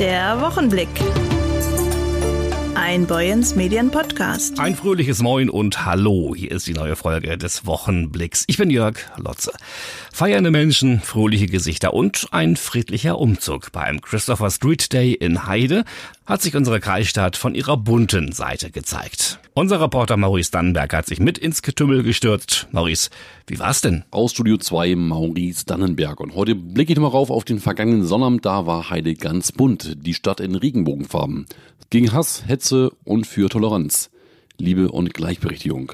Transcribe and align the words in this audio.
Der 0.00 0.40
Wochenblick. 0.40 0.88
Ein 2.74 3.06
Boyens 3.06 3.54
Medien 3.54 3.92
Podcast. 3.92 4.58
Ein 4.58 4.74
fröhliches 4.74 5.22
Moin 5.22 5.48
und 5.48 5.86
Hallo. 5.86 6.34
Hier 6.36 6.50
ist 6.50 6.66
die 6.66 6.72
neue 6.72 6.96
Folge 6.96 7.38
des 7.38 7.64
Wochenblicks. 7.64 8.44
Ich 8.48 8.58
bin 8.58 8.70
Jörg 8.70 8.96
Lotze. 9.16 9.52
Feiernde 10.12 10.50
Menschen, 10.50 11.00
fröhliche 11.00 11.46
Gesichter 11.46 11.94
und 11.94 12.26
ein 12.32 12.56
friedlicher 12.56 13.18
Umzug. 13.18 13.70
Beim 13.70 14.00
Christopher 14.00 14.50
Street 14.50 14.92
Day 14.92 15.12
in 15.12 15.46
Heide 15.46 15.84
hat 16.26 16.40
sich 16.40 16.56
unsere 16.56 16.80
Kreisstadt 16.80 17.36
von 17.36 17.54
ihrer 17.54 17.76
bunten 17.76 18.32
Seite 18.32 18.70
gezeigt. 18.70 19.38
Unser 19.52 19.80
Reporter 19.80 20.16
Maurice 20.16 20.50
Dannenberg 20.50 20.94
hat 20.94 21.06
sich 21.06 21.20
mit 21.20 21.36
ins 21.36 21.60
Getümmel 21.60 22.02
gestürzt. 22.02 22.66
Maurice, 22.72 23.10
wie 23.46 23.58
war's 23.58 23.82
denn? 23.82 24.04
Aus 24.10 24.32
Studio 24.32 24.56
2 24.56 24.96
Maurice 24.96 25.66
Dannenberg. 25.66 26.20
Und 26.20 26.34
heute 26.34 26.54
blicke 26.54 26.92
ich 26.92 26.98
mal 26.98 27.08
rauf 27.08 27.30
auf 27.30 27.44
den 27.44 27.60
vergangenen 27.60 28.06
Sonnabend. 28.06 28.46
Da 28.46 28.66
war 28.66 28.88
Heide 28.88 29.14
ganz 29.14 29.52
bunt. 29.52 30.06
Die 30.06 30.14
Stadt 30.14 30.40
in 30.40 30.54
Regenbogenfarben. 30.54 31.46
Gegen 31.90 32.12
Hass, 32.12 32.44
Hetze 32.46 32.90
und 33.04 33.26
für 33.26 33.50
Toleranz. 33.50 34.10
Liebe 34.58 34.90
und 34.90 35.12
Gleichberechtigung. 35.12 35.92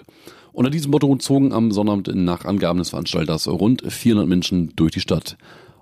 Unter 0.52 0.70
diesem 0.70 0.92
Motto 0.92 1.16
zogen 1.16 1.52
am 1.52 1.72
Sonnabend 1.72 2.08
nach 2.14 2.44
Angaben 2.44 2.78
des 2.78 2.90
Veranstalters 2.90 3.48
rund 3.48 3.82
400 3.86 4.28
Menschen 4.28 4.74
durch 4.76 4.92
die 4.92 5.00
Stadt. 5.00 5.36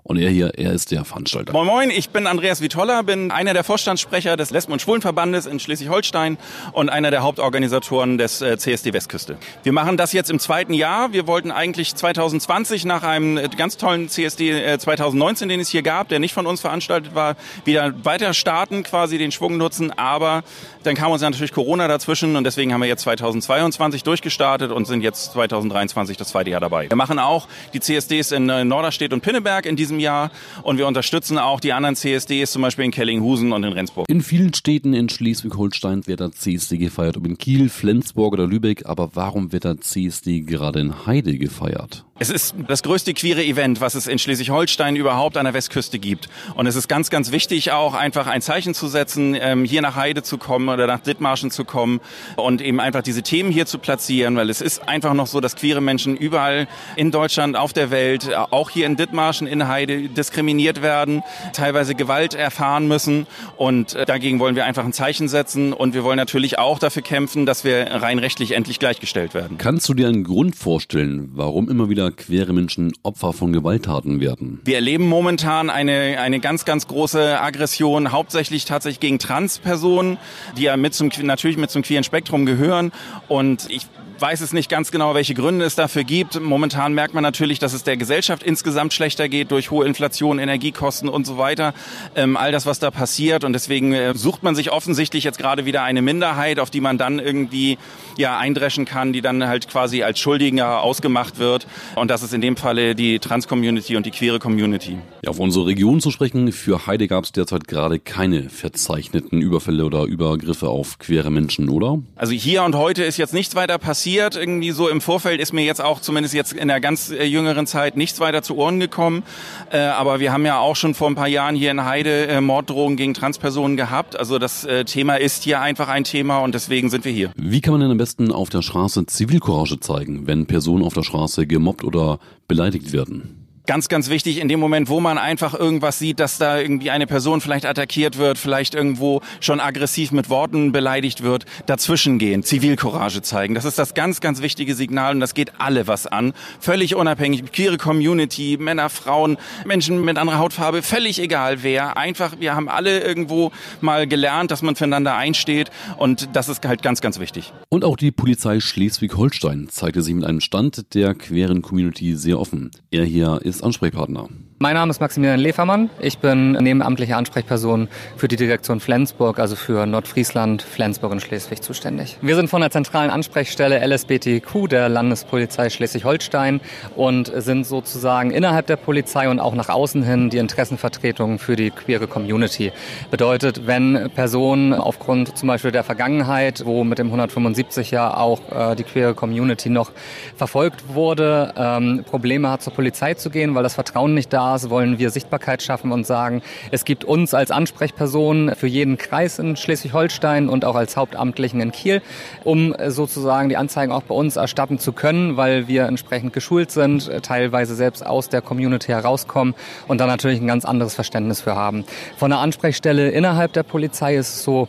Und 0.09 0.17
er 0.17 0.31
hier, 0.31 0.53
er 0.57 0.73
ist 0.73 0.89
der 0.89 1.05
Veranstalter. 1.05 1.53
Moin 1.53 1.67
Moin, 1.67 1.91
ich 1.91 2.09
bin 2.09 2.25
Andreas 2.25 2.61
Vitolla, 2.61 3.03
bin 3.03 3.29
einer 3.29 3.53
der 3.53 3.63
Vorstandssprecher 3.63 4.37
des 4.37 4.49
Lesben- 4.49 4.73
und 4.73 4.81
Schwulenverbandes 4.81 5.45
in 5.45 5.59
Schleswig-Holstein 5.59 6.39
und 6.71 6.89
einer 6.89 7.11
der 7.11 7.21
Hauptorganisatoren 7.21 8.17
des 8.17 8.41
äh, 8.41 8.57
CSD 8.57 8.91
Westküste. 8.93 9.37
Wir 9.61 9.71
machen 9.71 9.97
das 9.97 10.11
jetzt 10.11 10.31
im 10.31 10.39
zweiten 10.39 10.73
Jahr. 10.73 11.13
Wir 11.13 11.27
wollten 11.27 11.51
eigentlich 11.51 11.93
2020 11.93 12.85
nach 12.85 13.03
einem 13.03 13.37
äh, 13.37 13.49
ganz 13.55 13.77
tollen 13.77 14.09
CSD 14.09 14.79
2019, 14.79 15.47
äh, 15.47 15.53
den 15.53 15.59
es 15.59 15.69
hier 15.69 15.83
gab, 15.83 16.09
der 16.09 16.17
nicht 16.17 16.33
von 16.33 16.47
uns 16.47 16.59
veranstaltet 16.61 17.13
war, 17.13 17.35
wieder 17.63 17.93
weiter 18.03 18.33
starten, 18.33 18.81
quasi 18.81 19.19
den 19.19 19.31
Schwung 19.31 19.57
nutzen. 19.57 19.91
Aber 19.91 20.43
dann 20.81 20.95
kam 20.95 21.11
uns 21.11 21.21
natürlich 21.21 21.53
Corona 21.53 21.87
dazwischen 21.87 22.35
und 22.35 22.45
deswegen 22.45 22.73
haben 22.73 22.81
wir 22.81 22.87
jetzt 22.87 23.03
2022 23.03 24.01
durchgestartet 24.01 24.71
und 24.71 24.85
sind 24.85 25.03
jetzt 25.03 25.33
2023 25.33 26.17
das 26.17 26.29
zweite 26.29 26.49
Jahr 26.49 26.61
dabei. 26.61 26.89
Wir 26.89 26.97
machen 26.97 27.19
auch 27.19 27.47
die 27.73 27.79
CSDs 27.79 28.31
in 28.31 28.47
Norderstedt 28.47 29.13
und 29.13 29.21
Pinneberg 29.21 29.67
in 29.67 29.75
diesem 29.75 29.98
Jahr 29.99 30.31
und 30.63 30.77
wir 30.77 30.87
unterstützen 30.87 31.37
auch 31.37 31.59
die 31.59 31.73
anderen 31.73 31.95
CSDs, 31.95 32.51
zum 32.51 32.61
Beispiel 32.61 32.85
in 32.85 32.91
Kellinghusen 32.91 33.51
und 33.51 33.63
in 33.63 33.73
Rendsburg. 33.73 34.07
In 34.09 34.21
vielen 34.21 34.53
Städten 34.53 34.93
in 34.93 35.09
Schleswig-Holstein 35.09 36.07
wird 36.07 36.19
der 36.19 36.31
CSD 36.31 36.77
gefeiert, 36.77 37.17
ob 37.17 37.25
in 37.25 37.37
Kiel, 37.37 37.69
Flensburg 37.69 38.33
oder 38.33 38.47
Lübeck, 38.47 38.85
aber 38.85 39.11
warum 39.13 39.51
wird 39.51 39.63
der 39.63 39.79
CSD 39.79 40.41
gerade 40.41 40.79
in 40.79 41.05
Heide 41.05 41.37
gefeiert? 41.37 42.05
Es 42.21 42.29
ist 42.29 42.53
das 42.67 42.83
größte 42.83 43.13
queere 43.13 43.41
Event, 43.45 43.79
was 43.79 43.95
es 43.95 44.05
in 44.05 44.19
Schleswig-Holstein 44.19 44.97
überhaupt 44.97 45.37
an 45.37 45.45
der 45.45 45.53
Westküste 45.53 45.99
gibt. 45.99 46.27
Und 46.53 46.67
es 46.67 46.75
ist 46.75 46.89
ganz, 46.89 47.09
ganz 47.09 47.31
wichtig, 47.31 47.71
auch 47.71 47.93
einfach 47.93 48.27
ein 48.27 48.41
Zeichen 48.41 48.73
zu 48.73 48.89
setzen, 48.89 49.37
ähm, 49.39 49.63
hier 49.63 49.81
nach 49.81 49.95
Heide 49.95 50.21
zu 50.21 50.37
kommen 50.37 50.67
oder 50.67 50.85
nach 50.85 50.99
Dithmarschen 50.99 51.49
zu 51.49 51.63
kommen 51.63 52.01
und 52.35 52.61
eben 52.61 52.81
einfach 52.81 53.03
diese 53.03 53.23
Themen 53.23 53.51
hier 53.51 53.65
zu 53.65 53.79
platzieren, 53.79 54.35
weil 54.35 54.49
es 54.49 54.59
ist 54.59 54.85
einfach 54.89 55.13
noch 55.13 55.27
so, 55.27 55.39
dass 55.39 55.55
queere 55.55 55.79
Menschen 55.79 56.17
überall 56.17 56.67
in 56.97 57.11
Deutschland, 57.11 57.55
auf 57.55 57.71
der 57.71 57.89
Welt, 57.89 58.35
auch 58.35 58.69
hier 58.69 58.85
in 58.85 58.97
Dithmarschen, 58.97 59.47
in 59.47 59.69
Heide 59.69 60.09
diskriminiert 60.09 60.81
werden, 60.81 61.23
teilweise 61.53 61.95
Gewalt 61.95 62.33
erfahren 62.33 62.89
müssen. 62.89 63.27
Und 63.55 63.95
äh, 63.95 64.05
dagegen 64.05 64.39
wollen 64.39 64.57
wir 64.57 64.65
einfach 64.65 64.83
ein 64.83 64.91
Zeichen 64.91 65.29
setzen. 65.29 65.71
Und 65.71 65.93
wir 65.93 66.03
wollen 66.03 66.17
natürlich 66.17 66.59
auch 66.59 66.79
dafür 66.79 67.01
kämpfen, 67.01 67.45
dass 67.45 67.63
wir 67.63 67.87
rein 67.89 68.19
rechtlich 68.19 68.51
endlich 68.51 68.77
gleichgestellt 68.77 69.33
werden. 69.33 69.57
Kannst 69.57 69.87
du 69.87 69.93
dir 69.93 70.09
einen 70.09 70.25
Grund 70.25 70.57
vorstellen, 70.57 71.29
warum 71.33 71.69
immer 71.69 71.87
wieder 71.87 72.08
queere 72.11 72.53
Menschen 72.53 72.91
Opfer 73.03 73.33
von 73.33 73.53
Gewalttaten 73.53 74.19
werden? 74.19 74.59
Wir 74.63 74.75
erleben 74.75 75.07
momentan 75.07 75.69
eine, 75.69 76.19
eine 76.19 76.39
ganz, 76.39 76.65
ganz 76.65 76.87
große 76.87 77.39
Aggression, 77.39 78.11
hauptsächlich 78.11 78.65
tatsächlich 78.65 78.99
gegen 78.99 79.19
Transpersonen, 79.19 80.17
die 80.57 80.63
ja 80.63 80.77
mit 80.77 80.93
zum, 80.93 81.09
natürlich 81.23 81.57
mit 81.57 81.69
zum 81.69 81.81
queeren 81.81 82.03
Spektrum 82.03 82.45
gehören. 82.45 82.91
Und 83.27 83.69
ich 83.69 83.87
weiß 84.21 84.41
es 84.41 84.53
nicht 84.53 84.69
ganz 84.69 84.91
genau, 84.91 85.15
welche 85.15 85.33
Gründe 85.33 85.65
es 85.65 85.75
dafür 85.75 86.03
gibt. 86.03 86.39
Momentan 86.39 86.93
merkt 86.93 87.13
man 87.13 87.23
natürlich, 87.23 87.59
dass 87.59 87.73
es 87.73 87.83
der 87.83 87.97
Gesellschaft 87.97 88.43
insgesamt 88.43 88.93
schlechter 88.93 89.29
geht 89.29 89.51
durch 89.51 89.71
hohe 89.71 89.85
Inflation, 89.85 90.39
Energiekosten 90.39 91.09
und 91.09 91.25
so 91.25 91.37
weiter. 91.37 91.73
Ähm, 92.15 92.35
all 92.35 92.51
das, 92.51 92.65
was 92.65 92.79
da 92.79 92.91
passiert. 92.91 93.43
Und 93.43 93.53
deswegen 93.53 93.93
äh, 93.93 94.13
sucht 94.15 94.43
man 94.43 94.55
sich 94.55 94.71
offensichtlich 94.71 95.23
jetzt 95.23 95.37
gerade 95.37 95.65
wieder 95.65 95.83
eine 95.83 96.01
Minderheit, 96.01 96.59
auf 96.59 96.69
die 96.69 96.81
man 96.81 96.97
dann 96.97 97.19
irgendwie 97.19 97.77
ja 98.17 98.37
eindreschen 98.37 98.85
kann, 98.85 99.13
die 99.13 99.21
dann 99.21 99.47
halt 99.47 99.69
quasi 99.69 100.03
als 100.03 100.19
Schuldiger 100.19 100.81
ausgemacht 100.81 101.39
wird. 101.39 101.67
Und 101.95 102.11
das 102.11 102.23
ist 102.23 102.33
in 102.33 102.41
dem 102.41 102.57
Falle 102.57 102.95
die 102.95 103.19
Trans-Community 103.19 103.95
und 103.95 104.05
die 104.05 104.11
queere 104.11 104.39
Community. 104.39 104.97
Ja, 105.23 105.29
auf 105.29 105.39
unsere 105.39 105.67
Region 105.67 106.01
zu 106.01 106.11
sprechen, 106.11 106.51
für 106.51 106.87
Heide 106.87 107.07
gab 107.07 107.23
es 107.23 107.31
derzeit 107.31 107.67
gerade 107.67 107.99
keine 107.99 108.49
verzeichneten 108.49 109.41
Überfälle 109.41 109.85
oder 109.85 110.03
Übergriffe 110.03 110.67
auf 110.69 110.99
queere 110.99 111.29
Menschen, 111.29 111.69
oder? 111.69 111.99
Also 112.15 112.33
hier 112.33 112.63
und 112.63 112.75
heute 112.75 113.03
ist 113.03 113.17
jetzt 113.17 113.33
nichts 113.33 113.55
weiter 113.55 113.77
passiert 113.77 114.08
passiert. 114.09 114.35
Irgendwie 114.35 114.71
so 114.71 114.89
im 114.89 115.01
Vorfeld 115.01 115.39
ist 115.39 115.53
mir 115.53 115.63
jetzt 115.63 115.81
auch 115.81 116.01
zumindest 116.01 116.33
jetzt 116.33 116.53
in 116.53 116.67
der 116.67 116.79
ganz 116.79 117.11
äh, 117.11 117.23
jüngeren 117.25 117.67
Zeit 117.67 117.95
nichts 117.95 118.19
weiter 118.19 118.41
zu 118.41 118.57
Ohren 118.57 118.79
gekommen. 118.79 119.23
Äh, 119.71 119.79
aber 119.79 120.19
wir 120.19 120.33
haben 120.33 120.45
ja 120.45 120.59
auch 120.59 120.75
schon 120.75 120.93
vor 120.95 121.09
ein 121.09 121.15
paar 121.15 121.27
Jahren 121.27 121.55
hier 121.55 121.71
in 121.71 121.85
Heide 121.85 122.27
äh, 122.27 122.41
Morddrohungen 122.41 122.97
gegen 122.97 123.13
Transpersonen 123.13 123.77
gehabt. 123.77 124.17
Also 124.17 124.39
das 124.39 124.67
Thema 124.85 125.15
ist 125.15 125.43
hier 125.43 125.61
einfach 125.61 125.87
ein 125.87 126.03
Thema 126.03 126.39
und 126.39 126.53
deswegen 126.53 126.89
sind 126.89 127.05
wir 127.05 127.11
hier. 127.11 127.31
Wie 127.35 127.61
kann 127.61 127.73
man 127.73 127.81
denn 127.81 127.91
am 127.91 127.97
besten 127.97 128.31
auf 128.31 128.49
der 128.49 128.61
Straße 128.61 129.05
Zivilcourage 129.05 129.79
zeigen, 129.79 130.27
wenn 130.27 130.45
Personen 130.45 130.83
auf 130.83 130.93
der 130.93 131.03
Straße 131.03 131.47
gemobbt 131.47 131.83
oder 131.83 132.19
beleidigt 132.47 132.91
werden? 132.93 133.38
Ganz, 133.69 133.87
ganz 133.87 134.09
wichtig 134.09 134.39
in 134.39 134.47
dem 134.47 134.59
Moment, 134.59 134.89
wo 134.89 134.99
man 134.99 135.19
einfach 135.19 135.53
irgendwas 135.53 135.99
sieht, 135.99 136.19
dass 136.19 136.39
da 136.39 136.57
irgendwie 136.57 136.89
eine 136.89 137.05
Person 137.05 137.39
vielleicht 137.39 137.67
attackiert 137.67 138.17
wird, 138.17 138.39
vielleicht 138.39 138.73
irgendwo 138.73 139.21
schon 139.41 139.59
aggressiv 139.59 140.11
mit 140.11 140.27
Worten 140.31 140.71
beleidigt 140.71 141.21
wird, 141.21 141.45
dazwischen 141.67 142.17
gehen, 142.17 142.41
Zivilcourage 142.41 143.21
zeigen. 143.21 143.53
Das 143.53 143.65
ist 143.65 143.77
das 143.77 143.93
ganz, 143.93 144.21
ganz 144.21 144.41
wichtige 144.41 144.73
Signal 144.73 145.13
und 145.13 145.19
das 145.19 145.35
geht 145.35 145.51
alle 145.59 145.85
was 145.85 146.07
an. 146.07 146.33
Völlig 146.59 146.95
unabhängig, 146.95 147.43
queere 147.51 147.77
Community, 147.77 148.57
Männer, 148.59 148.89
Frauen, 148.89 149.37
Menschen 149.65 150.03
mit 150.03 150.17
anderer 150.17 150.39
Hautfarbe, 150.39 150.81
völlig 150.81 151.19
egal 151.19 151.61
wer. 151.61 151.95
Einfach, 151.95 152.39
wir 152.39 152.55
haben 152.55 152.69
alle 152.69 153.01
irgendwo 153.01 153.51
mal 153.81 154.07
gelernt, 154.07 154.49
dass 154.49 154.63
man 154.63 154.77
füreinander 154.77 155.15
einsteht 155.15 155.69
und 155.97 156.29
das 156.33 156.49
ist 156.49 156.65
halt 156.65 156.81
ganz, 156.81 157.01
ganz 157.01 157.19
wichtig. 157.19 157.53
Und 157.69 157.85
auch 157.85 157.97
die 157.97 158.09
Polizei 158.09 158.61
Schleswig-Holstein 158.61 159.67
zeigte 159.69 160.01
sich 160.01 160.15
mit 160.15 160.25
einem 160.25 160.41
Stand 160.41 160.95
der 160.95 161.13
queeren 161.13 161.61
Community 161.61 162.15
sehr 162.15 162.39
offen. 162.39 162.71
Er 162.89 163.05
hier 163.05 163.39
ist 163.43 163.58
Ansprechpartner. 163.63 164.29
Mein 164.61 164.73
Name 164.73 164.89
ist 164.89 164.99
Maximilian 164.99 165.39
Lefermann. 165.39 165.89
Ich 166.01 166.17
bin 166.17 166.51
nebenamtliche 166.51 167.15
Ansprechperson 167.15 167.87
für 168.17 168.27
die 168.27 168.35
Direktion 168.35 168.81
Flensburg, 168.81 169.39
also 169.39 169.55
für 169.55 169.85
Nordfriesland, 169.85 170.63
Flensburg 170.63 171.13
und 171.13 171.21
Schleswig 171.21 171.63
zuständig. 171.63 172.17
Wir 172.21 172.35
sind 172.35 172.49
von 172.49 172.59
der 172.59 172.69
zentralen 172.69 173.09
Ansprechstelle 173.09 173.79
LSBTQ 173.79 174.67
der 174.69 174.89
Landespolizei 174.89 175.69
Schleswig-Holstein 175.69 176.59
und 176.97 177.31
sind 177.33 177.67
sozusagen 177.67 178.31
innerhalb 178.31 178.67
der 178.67 178.75
Polizei 178.75 179.29
und 179.29 179.39
auch 179.39 179.55
nach 179.55 179.69
außen 179.69 180.03
hin 180.03 180.29
die 180.29 180.39
Interessenvertretung 180.39 181.39
für 181.39 181.55
die 181.55 181.71
queere 181.71 182.07
Community. 182.07 182.73
Bedeutet, 183.11 183.65
wenn 183.65 184.11
Personen 184.13 184.73
aufgrund 184.73 185.37
zum 185.37 185.47
Beispiel 185.47 185.71
der 185.71 185.85
Vergangenheit, 185.85 186.65
wo 186.65 186.83
mit 186.83 186.99
dem 186.99 187.07
175 187.07 187.91
ja 187.91 188.13
auch 188.13 188.41
äh, 188.51 188.75
die 188.75 188.83
queere 188.83 189.13
Community 189.13 189.69
noch 189.69 189.93
verfolgt 190.35 190.93
wurde, 190.93 191.53
ähm, 191.55 192.03
Probleme 192.05 192.49
hat 192.49 192.61
zur 192.61 192.73
Polizei 192.73 193.13
zu 193.13 193.29
gehen, 193.29 193.55
weil 193.55 193.63
das 193.63 193.75
Vertrauen 193.75 194.13
nicht 194.13 194.33
da 194.33 194.48
ist, 194.55 194.69
wollen 194.69 194.99
wir 194.99 195.09
Sichtbarkeit 195.09 195.61
schaffen 195.61 195.91
und 195.91 196.05
sagen, 196.05 196.41
es 196.71 196.85
gibt 196.85 197.03
uns 197.03 197.33
als 197.33 197.51
Ansprechperson 197.51 198.53
für 198.55 198.67
jeden 198.67 198.97
Kreis 198.97 199.39
in 199.39 199.55
Schleswig-Holstein 199.55 200.49
und 200.49 200.65
auch 200.65 200.75
als 200.75 200.97
Hauptamtlichen 200.97 201.61
in 201.61 201.71
Kiel, 201.71 202.01
um 202.43 202.75
sozusagen 202.87 203.49
die 203.49 203.57
Anzeigen 203.57 203.91
auch 203.91 204.03
bei 204.03 204.15
uns 204.15 204.35
erstatten 204.35 204.79
zu 204.79 204.93
können, 204.93 205.37
weil 205.37 205.67
wir 205.67 205.85
entsprechend 205.85 206.33
geschult 206.33 206.71
sind, 206.71 207.11
teilweise 207.23 207.75
selbst 207.75 208.05
aus 208.05 208.29
der 208.29 208.41
Community 208.41 208.91
herauskommen 208.91 209.55
und 209.87 209.99
dann 209.99 210.07
natürlich 210.07 210.39
ein 210.41 210.47
ganz 210.47 210.65
anderes 210.65 210.95
Verständnis 210.95 211.41
für 211.41 211.55
haben. 211.55 211.85
Von 212.17 212.31
der 212.31 212.39
Ansprechstelle 212.39 213.09
innerhalb 213.09 213.53
der 213.53 213.63
Polizei 213.63 214.15
ist 214.15 214.29
es 214.29 214.43
so, 214.43 214.67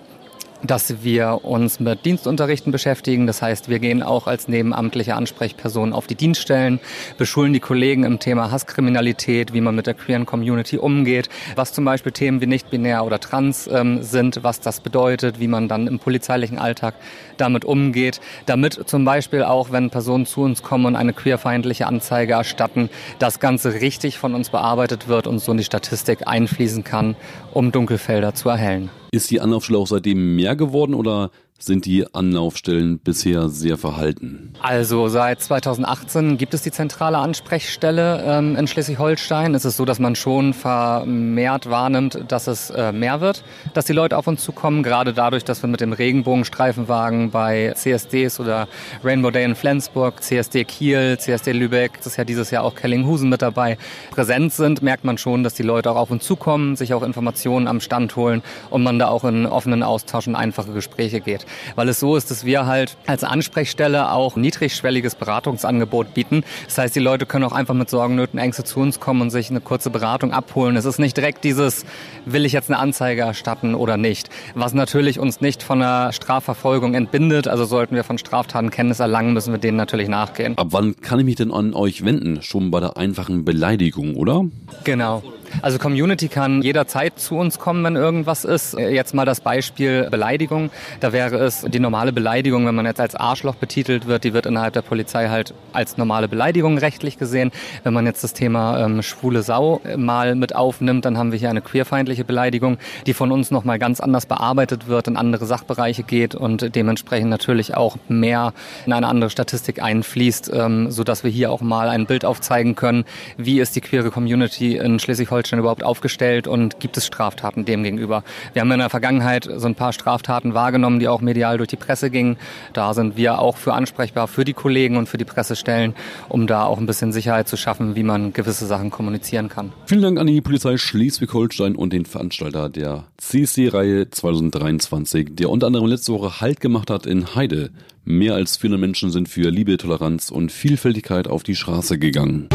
dass 0.63 1.03
wir 1.03 1.41
uns 1.43 1.81
mit 1.81 2.05
Dienstunterrichten 2.05 2.73
beschäftigen. 2.73 3.27
Das 3.27 3.43
heißt, 3.43 3.69
wir 3.69 3.79
gehen 3.79 4.03
auch 4.03 4.27
als 4.27 4.49
nebenamtliche 4.49 5.15
Ansprechperson 5.15 5.93
auf 5.93 6.07
die 6.07 6.15
Dienststellen, 6.15 6.81
beschulen 7.19 7.53
die 7.53 7.61
Kollegen 7.61 8.05
im 8.05 8.19
Thema 8.19 8.51
Hasskriminalität, 8.51 9.53
wie 9.53 9.61
man 9.61 9.75
mit 9.75 9.87
der 9.87 9.95
queeren 9.95 10.27
Community 10.27 10.79
umgeht, 10.79 11.29
was 11.57 11.73
zum 11.73 11.85
Beispiel 11.85 12.13
Themen 12.13 12.41
wie 12.41 12.47
nicht-binär 12.47 13.05
oder 13.05 13.21
trans 13.21 13.69
ähm, 13.73 14.03
sind, 14.03 14.43
was 14.43 14.61
das 14.61 14.81
bedeutet, 14.81 15.41
wie 15.41 15.49
man 15.49 15.69
dann 15.69 15.87
im 15.87 15.99
polizeilichen 15.99 16.59
Alltag 16.59 16.95
damit 17.37 17.65
umgeht, 17.65 18.21
damit 18.47 18.89
zum 18.89 19.05
Beispiel 19.05 19.43
auch, 19.43 19.73
wenn 19.73 19.91
Personen 19.91 20.27
zu 20.27 20.43
uns 20.43 20.63
kommen 20.63 20.87
und 20.87 20.97
eine 20.97 21.13
queerfeindliche 21.13 21.87
Anzeige 21.87 22.35
erstatten, 22.35 22.91
das 23.19 23.41
Ganze 23.41 23.75
richtig 23.75 24.19
von 24.19 24.35
uns 24.35 24.51
bearbeitet 24.51 25.09
wird 25.09 25.27
und 25.27 25.39
so 25.39 25.53
in 25.53 25.59
die 25.59 25.65
Statistik 25.65 26.27
einfließen 26.27 26.85
kann, 26.85 27.17
um 27.53 27.73
Dunkelfelder 27.73 28.35
zu 28.35 28.49
erhellen. 28.49 28.91
Ist 29.13 29.31
die 29.31 29.41
Anlaufstelle 29.41 29.79
auch 29.79 29.87
seitdem 29.87 30.37
mehr 30.37 30.57
geworden 30.57 30.95
oder 30.95 31.31
sind 31.63 31.85
die 31.85 32.07
Anlaufstellen 32.15 32.99
bisher 32.99 33.49
sehr 33.49 33.77
verhalten? 33.77 34.55
Also 34.63 35.09
seit 35.09 35.41
2018 35.41 36.39
gibt 36.39 36.55
es 36.55 36.63
die 36.63 36.71
zentrale 36.71 37.19
Ansprechstelle 37.19 38.23
ähm, 38.27 38.57
in 38.57 38.67
Schleswig-Holstein. 38.67 39.55
Es 39.55 39.65
ist 39.65 39.77
so, 39.77 39.85
dass 39.85 39.99
man 39.99 40.17
schon 40.17 40.55
vermehrt 40.55 41.69
wahrnimmt, 41.69 42.25
dass 42.29 42.47
es 42.47 42.71
äh, 42.71 42.93
mehr 42.93 43.21
wird, 43.21 43.45
dass 43.75 43.85
die 43.85 43.93
Leute 43.93 44.17
auf 44.17 44.27
uns 44.27 44.43
zukommen. 44.43 44.83
Gerade 44.83 45.13
dadurch, 45.13 45.45
dass 45.45 45.63
wir 45.63 45.69
mit 45.69 45.81
dem 45.81 45.93
Regenbogenstreifenwagen 45.93 47.31
bei 47.31 47.73
CSDs 47.75 48.41
oder 48.41 48.67
Rainbow 49.05 49.31
Day 49.31 49.45
in 49.45 49.55
Flensburg, 49.55 50.23
CSD 50.23 50.65
Kiel, 50.65 51.19
CSD 51.19 51.53
Lübeck, 51.53 51.99
das 51.99 52.09
ist 52.09 52.17
ja 52.17 52.25
dieses 52.25 52.51
Jahr 52.51 52.65
auch 52.65 52.75
Kellinghusen 52.75 53.29
mit 53.29 53.43
dabei, 53.43 53.77
präsent 54.11 54.53
sind, 54.53 54.83
merkt 54.83 55.05
man 55.05 55.19
schon, 55.19 55.45
dass 55.45 55.55
die 55.55 55.63
Leute 55.63 55.91
auch 55.91 55.97
auf 55.97 56.11
uns 56.11 56.25
zukommen, 56.25 56.77
sich 56.77 56.95
auch 56.95 57.03
Informationen 57.03 57.67
am 57.67 57.81
Stand 57.81 58.17
holen 58.17 58.43
und 58.71 58.83
man 58.83 58.99
da 58.99 59.09
auch 59.09 59.25
in 59.25 59.45
offenen 59.45 59.83
Austausch 59.83 60.27
und 60.27 60.37
einfache 60.37 60.73
Gespräche 60.73 61.21
geht 61.21 61.47
weil 61.75 61.89
es 61.89 62.01
so 62.01 62.17
ist, 62.17 62.31
dass 62.31 62.45
wir 62.45 62.67
halt 62.67 62.97
als 63.07 63.25
Ansprechstelle 63.25 64.13
auch 64.13 64.37
niedrigschwelliges 64.37 65.15
Beratungsangebot 65.15 66.15
bieten. 66.15 66.45
Das 66.67 66.79
heißt, 66.79 66.97
die 66.97 67.01
Leute 67.01 67.27
können 67.27 67.45
auch 67.45 67.53
einfach 67.53 67.75
mit 67.75 67.91
Sorgen, 67.91 68.15
Nöten, 68.15 68.39
Ängste 68.39 68.65
zu 68.65 68.81
uns 68.81 69.01
kommen 69.01 69.21
und 69.23 69.31
sich 69.31 69.51
eine 69.51 69.61
kurze 69.61 69.91
Beratung 69.91 70.33
abholen. 70.33 70.77
Es 70.77 70.85
ist 70.85 70.99
nicht 70.99 71.17
direkt 71.17 71.45
dieses, 71.45 71.85
will 72.25 72.45
ich 72.45 72.53
jetzt 72.53 72.71
eine 72.71 72.79
Anzeige 72.79 73.23
erstatten 73.23 73.75
oder 73.75 73.97
nicht. 73.97 74.31
Was 74.55 74.75
natürlich 74.75 75.19
uns 75.19 75.41
nicht 75.41 75.63
von 75.63 75.83
einer 75.83 76.13
Strafverfolgung 76.13 76.95
entbindet. 76.95 77.49
Also 77.49 77.65
sollten 77.65 77.95
wir 77.95 78.05
von 78.05 78.19
Straftaten 78.19 78.71
Kenntnis 78.71 79.01
erlangen, 79.01 79.33
müssen 79.33 79.53
wir 79.53 79.59
denen 79.59 79.77
natürlich 79.77 80.09
nachgehen. 80.09 80.57
Ab 80.59 80.69
wann 80.71 80.97
kann 80.97 81.19
ich 81.19 81.25
mich 81.25 81.37
denn 81.37 81.53
an 81.53 81.75
euch 81.75 82.05
wenden? 82.05 82.43
Schon 82.43 82.71
bei 82.71 82.81
der 82.81 82.97
einfachen 82.97 83.45
Beleidigung, 83.45 84.17
oder? 84.17 84.45
Genau. 84.85 85.23
Also 85.63 85.79
Community 85.79 86.29
kann 86.29 86.63
jederzeit 86.63 87.19
zu 87.19 87.37
uns 87.37 87.59
kommen, 87.59 87.85
wenn 87.85 87.97
irgendwas 87.97 88.45
ist. 88.45 88.79
Jetzt 88.79 89.15
mal 89.15 89.25
das 89.25 89.41
Beispiel 89.41 90.09
Beleidigung. 90.11 90.71
Da 91.01 91.13
wäre 91.13 91.37
es 91.39 91.63
die 91.63 91.81
normale 91.81 92.13
Beleidigung, 92.13 92.67
wenn 92.67 92.75
man 92.75 92.87
jetzt 92.87 93.01
als 93.01 93.15
Arschloch 93.15 93.57
betitelt 93.57 94.07
wird, 94.07 94.25
die 94.25 94.33
wird 94.33 94.47
innerhalb 94.47 94.75
der 94.75 94.83
Polizei 94.83 95.29
halt 95.29 95.55
als 95.73 95.97
normale 95.97 96.29
Beleidigung 96.29 96.79
rechtlich 96.79 97.19
gesehen. 97.19 97.51
Wenn 97.83 97.93
man 97.93 98.07
jetzt 98.07 98.25
das 98.25 98.33
Thema 98.33 98.85
ähm, 98.85 99.03
schwule 99.03 99.43
Sau 99.43 99.81
mal 99.97 100.35
mit 100.35 100.55
aufnimmt, 100.55 101.05
dann 101.05 101.19
haben 101.19 101.33
wir 101.33 101.39
hier 101.39 101.51
eine 101.51 101.63
queerfeindliche 101.63 102.25
Beleidigung, 102.25 102.79
die 103.07 103.15
von 103.15 103.33
uns 103.33 103.51
nochmal 103.51 103.79
ganz 103.79 104.01
anders 104.01 104.27
bearbeitet 104.27 104.87
wird, 104.89 105.09
in 105.09 105.17
andere 105.17 105.47
Sachbereiche 105.47 106.03
geht 106.03 106.35
und 106.35 106.75
dementsprechend 106.75 107.31
natürlich 107.31 107.75
auch 107.77 107.97
mehr 108.09 108.53
in 108.87 108.93
eine 108.93 109.09
andere 109.09 109.31
Statistik 109.31 109.83
einfließt, 109.83 110.51
ähm, 110.55 110.91
sodass 110.91 111.25
wir 111.25 111.31
hier 111.31 111.51
auch 111.51 111.61
mal 111.61 111.89
ein 111.89 112.07
Bild 112.07 112.25
aufzeigen 112.25 112.77
können, 112.77 113.05
wie 113.37 113.61
ist 113.61 113.77
die 113.77 113.81
queere 113.81 114.11
Community 114.11 114.77
in 114.77 114.99
Schleswig-Holstein 114.99 115.40
Schleswig-Holstein 115.41 115.59
überhaupt 115.59 115.83
aufgestellt 115.83 116.47
und 116.47 116.81
gibt 116.81 116.97
es 116.97 117.07
Straftaten 117.07 117.65
dem 117.65 117.83
gegenüber? 117.83 118.23
Wir 118.53 118.61
haben 118.61 118.71
in 118.73 118.79
der 118.79 118.91
Vergangenheit 118.91 119.49
so 119.57 119.67
ein 119.67 119.75
paar 119.75 119.93
Straftaten 119.93 120.55
wahrgenommen, 120.55 121.01
die 121.01 121.09
auch 121.09 121.21
medial 121.21 121.59
durch 121.59 121.69
die 121.69 121.77
Presse 121.77 122.11
gingen. 122.11 122.37
Da 122.73 122.95
sind 122.95 123.17
wir 123.17 123.39
auch 123.39 123.57
für 123.57 123.75
ansprechbar 123.75 124.29
für 124.29 124.45
die 124.45 124.53
Kollegen 124.53 124.97
und 124.97 125.09
für 125.09 125.19
die 125.19 125.25
Pressestellen, 125.25 125.95
um 126.29 126.47
da 126.47 126.65
auch 126.65 126.79
ein 126.79 126.87
bisschen 126.87 127.13
Sicherheit 127.13 127.49
zu 127.49 127.57
schaffen, 127.57 127.97
wie 127.97 128.03
man 128.03 128.33
gewisse 128.33 128.67
Sachen 128.67 128.91
kommunizieren 128.91 129.49
kann. 129.49 129.73
Vielen 129.87 130.03
Dank 130.03 130.19
an 130.19 130.27
die 130.27 130.41
Polizei 130.41 130.77
Schleswig-Holstein 130.77 131.77
und 131.77 131.93
den 131.93 132.05
Veranstalter 132.05 132.69
der 132.69 133.05
CC-Reihe 133.19 134.11
2023, 134.11 135.31
der 135.33 135.51
unter 135.51 135.67
anderem 135.67 135.87
letzte 135.87 136.13
Woche 136.13 136.41
Halt 136.41 136.61
gemacht 136.61 136.91
hat 136.91 137.07
in 137.07 137.35
Heide. 137.35 137.71
Mehr 138.05 138.35
als 138.35 138.57
400 138.57 138.81
Menschen 138.81 139.11
sind 139.11 139.29
für 139.29 139.51
Liebe, 139.51 139.77
Toleranz 139.77 140.31
und 140.31 140.53
Vielfältigkeit 140.53 141.29
auf 141.29 141.43
die 141.43 141.55
Straße 141.55 141.99
gegangen. 141.99 142.49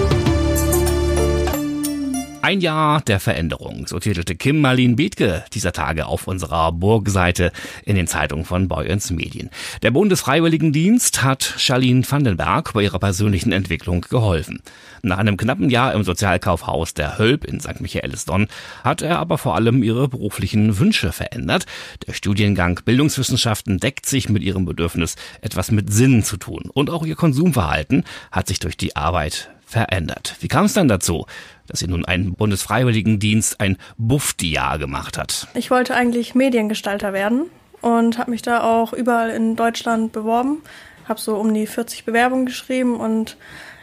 Ein 2.46 2.62
Jahr 2.62 3.02
der 3.02 3.20
Veränderung, 3.20 3.88
so 3.88 3.98
titelte 3.98 4.36
Kim 4.36 4.62
Marlin 4.62 4.98
Bethke 4.98 5.44
dieser 5.52 5.72
Tage 5.72 6.06
auf 6.06 6.28
unserer 6.28 6.72
Burgseite 6.72 7.52
in 7.86 7.96
den 7.96 8.06
Zeitungen 8.06 8.46
von 8.46 8.68
Boyens 8.68 9.10
Medien. 9.10 9.50
Der 9.82 9.90
Bundesfreiwilligendienst 9.90 11.24
hat 11.24 11.56
Charlene 11.58 12.04
Vandenberg 12.08 12.74
bei 12.74 12.84
ihrer 12.84 13.00
persönlichen 13.00 13.52
Entwicklung 13.52 14.02
geholfen. 14.02 14.62
Nach 15.02 15.18
einem 15.18 15.38
knappen 15.38 15.72
Jahr 15.72 15.96
im 15.96 16.04
Sozialkaufhaus 16.04 16.94
der 16.94 17.18
Hölp 17.18 17.46
in 17.46 17.60
St. 17.62 17.82
Michaelisdonn 17.82 18.46
hat 18.84 19.02
er 19.02 19.18
aber 19.18 19.40
vor 19.40 19.56
allem 19.56 19.82
ihre 19.82 20.08
beruflichen 20.08 20.78
Wünsche 20.78 21.12
verändert. 21.12 21.66
Der 22.06 22.14
Studiengang 22.14 22.80
Bildungswissenschaften 22.86 23.80
deckt 23.80 24.06
sich 24.06 24.30
mit 24.30 24.44
ihrem 24.44 24.66
Bedürfnis, 24.66 25.16
etwas 25.42 25.72
mit 25.72 25.92
Sinn 25.92 26.24
zu 26.24 26.38
tun. 26.38 26.70
Und 26.72 26.92
auch 26.92 27.08
ihr 27.08 27.16
Konsumverhalten 27.16 28.04
hat 28.32 28.46
sich 28.46 28.60
durch 28.60 28.78
die 28.78 28.96
Arbeit 28.96 29.50
verändert. 29.66 30.36
Wie 30.40 30.48
kam 30.48 30.66
es 30.66 30.74
dann 30.74 30.88
dazu, 30.88 31.26
dass 31.68 31.80
sie 31.80 31.88
nun 31.88 32.06
einen 32.06 32.36
Bundesfreiwilligendienst, 32.36 33.60
ein 33.60 33.78
Bufti-Jahr 33.98 34.78
gemacht 34.78 35.18
hat? 35.18 35.48
Ich 35.56 35.72
wollte 35.72 35.96
eigentlich 35.96 36.36
Mediengestalter 36.36 37.12
werden 37.12 37.48
und 37.82 38.18
habe 38.18 38.32
mich 38.32 38.42
da 38.42 38.64
auch 38.64 38.94
überall 38.94 39.32
in 39.32 39.56
Deutschland 39.56 40.12
beworben. 40.12 40.62
Habe 41.08 41.20
so 41.20 41.36
um 41.36 41.54
die 41.54 41.68
40 41.68 42.06
Bewerbungen 42.06 42.46
geschrieben 42.46 42.96
und 42.96 43.38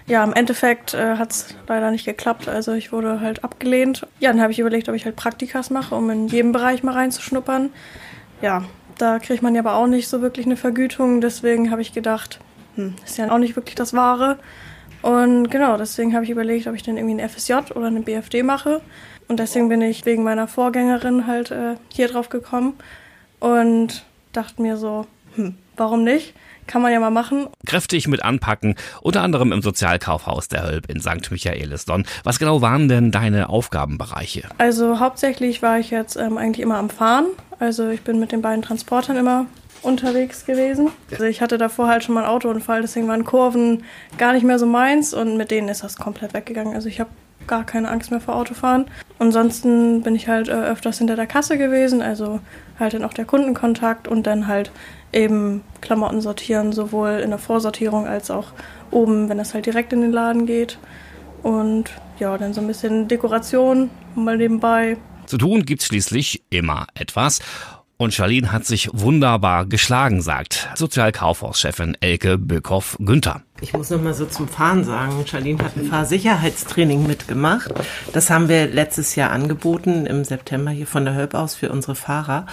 ja, 0.06 0.25
im 0.25 0.32
Endeffekt 0.32 0.94
äh, 0.94 1.17
hat 1.17 1.31
es 1.31 1.55
leider 1.69 1.90
nicht 1.90 2.05
geklappt. 2.05 2.49
Also 2.49 2.73
ich 2.73 2.90
wurde 2.93 3.20
halt 3.20 3.44
abgelehnt. 3.44 4.06
Ja, 4.19 4.32
dann 4.32 4.40
habe 4.40 4.52
ich 4.52 4.58
überlegt, 4.58 4.88
ob 4.88 4.94
ich 4.94 5.05
halt 5.05 5.17
Praktikas 5.17 5.70
mache, 5.70 5.94
um 5.94 6.11
in 6.11 6.29
jedem 6.29 6.52
Bereich 6.52 6.82
mal 6.82 6.94
reinzuschnuppern. 6.94 7.70
Ja, 8.40 8.64
da 8.99 9.19
kriegt 9.20 9.43
man 9.43 9.55
ja 9.55 9.61
aber 9.61 9.75
auch 9.75 9.87
nicht 9.87 10.08
so 10.08 10.20
wirklich 10.20 10.46
eine 10.46 10.56
Vergütung. 10.56 11.20
Deswegen 11.20 11.70
habe 11.70 11.82
ich 11.82 11.93
gedacht, 11.93 12.40
hm, 12.75 12.94
ist 13.05 13.19
ja 13.19 13.31
auch 13.31 13.38
nicht 13.38 13.55
wirklich 13.55 13.76
das 13.76 13.94
Wahre. 13.94 14.38
Und 15.02 15.50
genau, 15.50 15.76
deswegen 15.76 16.14
habe 16.14 16.25
ich 16.25 16.31
überlegt, 16.31 16.66
ob 16.66 16.75
ich 16.75 16.82
dann 16.82 16.96
irgendwie 16.96 17.20
ein 17.20 17.28
FSJ 17.28 17.72
oder 17.75 17.87
eine 17.87 18.00
BFD 18.00 18.43
mache. 18.43 18.81
Und 19.28 19.38
deswegen 19.38 19.69
bin 19.69 19.82
ich 19.82 20.04
wegen 20.06 20.22
meiner 20.22 20.49
Vorgängerin 20.49 21.26
halt 21.26 21.50
äh, 21.50 21.75
hier 21.88 22.08
drauf 22.08 22.28
gekommen 22.28 22.75
und 23.40 24.04
dachte 24.32 24.62
mir 24.62 24.76
so, 24.76 25.06
hm, 25.34 25.56
warum 25.76 26.04
nicht? 26.04 26.34
Kann 26.66 26.81
man 26.81 26.93
ja 26.93 27.00
mal 27.00 27.10
machen. 27.10 27.49
Kräftig 27.66 28.06
mit 28.06 28.25
anpacken, 28.25 28.76
unter 29.00 29.22
anderem 29.22 29.50
im 29.50 29.62
Sozialkaufhaus 29.62 30.46
der 30.49 30.62
Hölp 30.62 30.88
in 30.88 31.00
St. 31.00 31.31
Michaelisdonn. 31.31 32.06
Was 32.22 32.38
genau 32.38 32.60
waren 32.62 32.88
denn 32.88 33.10
deine 33.10 33.48
Aufgabenbereiche? 33.48 34.48
Also 34.58 35.00
hauptsächlich 35.00 35.60
war 35.60 35.81
ich 35.81 35.90
jetzt 35.90 36.16
ähm, 36.16 36.38
eigentlich 36.38 36.60
immer 36.60 36.76
am 36.76 36.88
Fahren. 36.88 37.26
Also 37.58 37.88
ich 37.88 38.02
bin 38.02 38.20
mit 38.20 38.31
den 38.31 38.43
beiden 38.43 38.62
Transportern 38.62 39.16
immer 39.16 39.46
unterwegs 39.82 40.46
gewesen. 40.46 40.90
Also 41.11 41.25
ich 41.25 41.40
hatte 41.40 41.58
davor 41.58 41.88
halt 41.88 42.05
schon 42.05 42.14
mal 42.14 42.25
einen 42.25 42.31
Autounfall, 42.31 42.82
deswegen 42.82 43.08
waren 43.08 43.25
Kurven 43.25 43.84
gar 44.19 44.32
nicht 44.32 44.44
mehr 44.44 44.58
so 44.58 44.67
meins 44.67 45.12
und 45.12 45.37
mit 45.37 45.50
denen 45.50 45.69
ist 45.69 45.82
das 45.82 45.96
komplett 45.96 46.34
weggegangen. 46.34 46.75
Also 46.75 46.88
ich 46.88 47.00
habe 47.00 47.11
gar 47.46 47.64
keine 47.64 47.90
Angst 47.90 48.11
mehr 48.11 48.20
vor 48.20 48.37
Autofahren. 48.37 48.87
Ansonsten 49.19 50.02
bin 50.02 50.14
ich 50.14 50.29
halt 50.29 50.49
äh, 50.49 50.52
öfters 50.52 50.99
hinter 50.99 51.17
der 51.17 51.26
Kasse 51.26 51.58
gewesen, 51.58 52.02
also 52.02 52.40
halt 52.79 52.94
dann 52.94 53.05
auch 53.05 53.14
der 53.14 53.25
Kundenkontakt 53.25 54.08
und 54.08 54.26
dann 54.26 54.46
halt 54.46 54.70
eben 55.12 55.62
Klamotten 55.81 56.20
sortieren, 56.20 56.73
sowohl 56.73 57.20
in 57.23 57.31
der 57.31 57.38
Vorsortierung 57.38 58.06
als 58.06 58.31
auch 58.31 58.52
oben, 58.90 59.29
wenn 59.29 59.38
das 59.38 59.55
halt 59.55 59.67
direkt 59.67 59.93
in 59.93 60.00
den 60.00 60.12
Laden 60.12 60.46
geht. 60.46 60.79
Und 61.43 61.90
ja, 62.19 62.38
dann 62.38 62.55
so 62.55 62.61
ein 62.61 62.67
bisschen 62.67 63.08
Dekoration 63.08 63.90
mal 64.14 64.37
nebenbei. 64.37 64.96
Zu 65.26 65.38
tun 65.38 65.64
gibt's 65.64 65.87
schließlich 65.87 66.43
immer 66.50 66.86
etwas. 66.94 67.41
Und 68.03 68.13
Charlene 68.13 68.51
hat 68.51 68.67
sich 68.67 68.91
wunderbar 68.93 69.65
geschlagen, 69.65 70.23
sagt 70.23 70.69
Sozialkaufhauschefin 70.75 71.97
Elke 72.01 72.37
Böckhoff-Günther. 72.37 73.43
Ich 73.61 73.75
muss 73.75 73.91
noch 73.91 74.03
mal 74.03 74.13
so 74.13 74.27
zum 74.27 74.49
Fahren 74.49 74.82
sagen, 74.82 75.25
Charlene 75.25 75.63
hat 75.63 75.77
ein 75.77 75.85
Fahrsicherheitstraining 75.85 77.06
mitgemacht. 77.06 77.73
Das 78.13 78.29
haben 78.29 78.49
wir 78.49 78.67
letztes 78.67 79.15
Jahr 79.15 79.31
angeboten, 79.31 80.06
im 80.06 80.25
September 80.25 80.73
hier 80.73 80.89
von 80.89 81.05
der 81.05 81.15
Hölp 81.15 81.35
aus 81.35 81.55
für 81.55 81.71
unsere 81.71 81.94
Fahrer. 81.94 82.47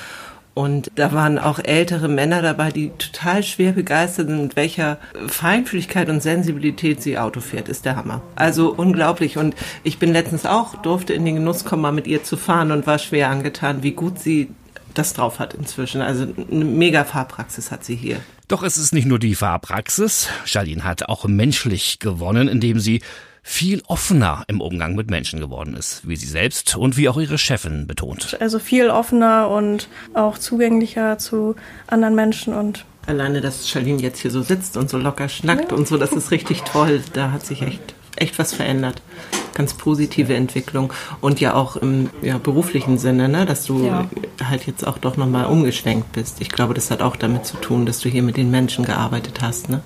Und 0.54 0.92
da 0.94 1.14
waren 1.14 1.40
auch 1.40 1.58
ältere 1.58 2.10
Männer 2.10 2.44
dabei, 2.44 2.70
die 2.70 2.92
total 3.00 3.42
schwer 3.42 3.72
begeistert 3.72 4.28
sind, 4.28 4.44
mit 4.44 4.56
welcher 4.56 5.00
Feinfühligkeit 5.26 6.10
und 6.10 6.22
Sensibilität 6.22 7.02
sie 7.02 7.18
Auto 7.18 7.40
fährt, 7.40 7.70
ist 7.70 7.86
der 7.86 7.96
Hammer. 7.96 8.22
Also 8.36 8.72
unglaublich. 8.72 9.38
Und 9.38 9.56
ich 9.84 9.98
bin 9.98 10.14
letztens 10.14 10.46
auch, 10.46 10.76
durfte 10.76 11.14
in 11.14 11.26
den 11.26 11.36
Genuss 11.36 11.66
kommen, 11.66 11.82
mal 11.82 11.92
mit 11.92 12.06
ihr 12.06 12.24
zu 12.24 12.38
fahren 12.38 12.72
und 12.72 12.86
war 12.86 13.00
schwer 13.00 13.30
angetan, 13.30 13.82
wie 13.82 13.94
gut 13.94 14.20
sie 14.20 14.50
das 14.94 15.14
drauf 15.14 15.40
hat 15.40 15.54
inzwischen. 15.54 16.02
Also 16.02 16.28
eine 16.52 16.66
mega 16.66 17.04
Fahrpraxis 17.04 17.72
hat 17.72 17.84
sie 17.84 17.96
hier. 17.96 18.20
Doch 18.48 18.64
es 18.64 18.78
ist 18.78 18.94
nicht 18.94 19.06
nur 19.06 19.20
die 19.20 19.36
Fahrpraxis. 19.36 20.30
Charlene 20.46 20.84
hat 20.84 21.04
auch 21.04 21.26
menschlich 21.26 22.00
gewonnen, 22.00 22.48
indem 22.48 22.80
sie 22.80 23.02
viel 23.42 23.82
offener 23.88 24.44
im 24.48 24.62
Umgang 24.62 24.96
mit 24.96 25.10
Menschen 25.10 25.40
geworden 25.40 25.76
ist, 25.76 26.08
wie 26.08 26.16
sie 26.16 26.28
selbst 26.28 26.76
und 26.76 26.98
wie 26.98 27.10
auch 27.10 27.18
ihre 27.18 27.38
Chefin 27.38 27.88
betont. 27.88 28.38
Also 28.40 28.60
viel 28.60 28.90
offener 28.90 29.50
und 29.50 29.88
auch 30.14 30.38
zugänglicher 30.38 31.18
zu 31.18 31.56
anderen 31.88 32.16
Menschen 32.16 32.54
und 32.54 32.86
Alleine, 33.08 33.42
dass 33.42 33.68
Charlene 33.68 34.02
jetzt 34.04 34.20
hier 34.20 34.30
so 34.30 34.44
sitzt 34.44 34.78
und 34.78 34.88
so 34.88 35.00
locker 35.00 35.30
schnackt 35.30 35.72
ja. 35.72 35.78
und 35.78 35.88
so, 35.88 35.98
das 35.98 36.12
ist 36.12 36.30
richtig 36.30 36.62
toll. 36.62 37.02
Da 37.14 37.32
hat 37.32 37.44
sich 37.44 37.64
echt, 37.64 37.96
echt 38.18 38.38
was 38.38 38.54
verändert 38.54 39.02
ganz 39.60 39.74
positive 39.74 40.34
Entwicklung 40.34 40.94
und 41.20 41.42
ja 41.42 41.54
auch 41.54 41.76
im 41.76 42.10
ja, 42.22 42.38
beruflichen 42.38 42.98
Sinne, 42.98 43.28
ne, 43.28 43.46
dass 43.46 43.66
du 43.66 43.86
ja. 43.86 44.10
halt 44.42 44.66
jetzt 44.68 44.88
auch 44.88 44.98
doch 44.98 45.18
nochmal 45.18 45.48
umgeschwenkt 45.48 46.14
bist. 46.14 46.40
Ich 46.40 46.48
glaube, 46.48 46.74
das 46.74 46.90
hat 46.92 47.02
auch 47.02 47.18
damit 47.18 47.46
zu 47.46 47.58
tun, 47.58 47.86
dass 47.86 48.00
du 48.00 48.08
hier 48.08 48.24
mit 48.24 48.38
den 48.38 48.52
Menschen 48.52 48.86
gearbeitet 48.86 49.42
hast, 49.42 49.70
ne? 49.70 49.82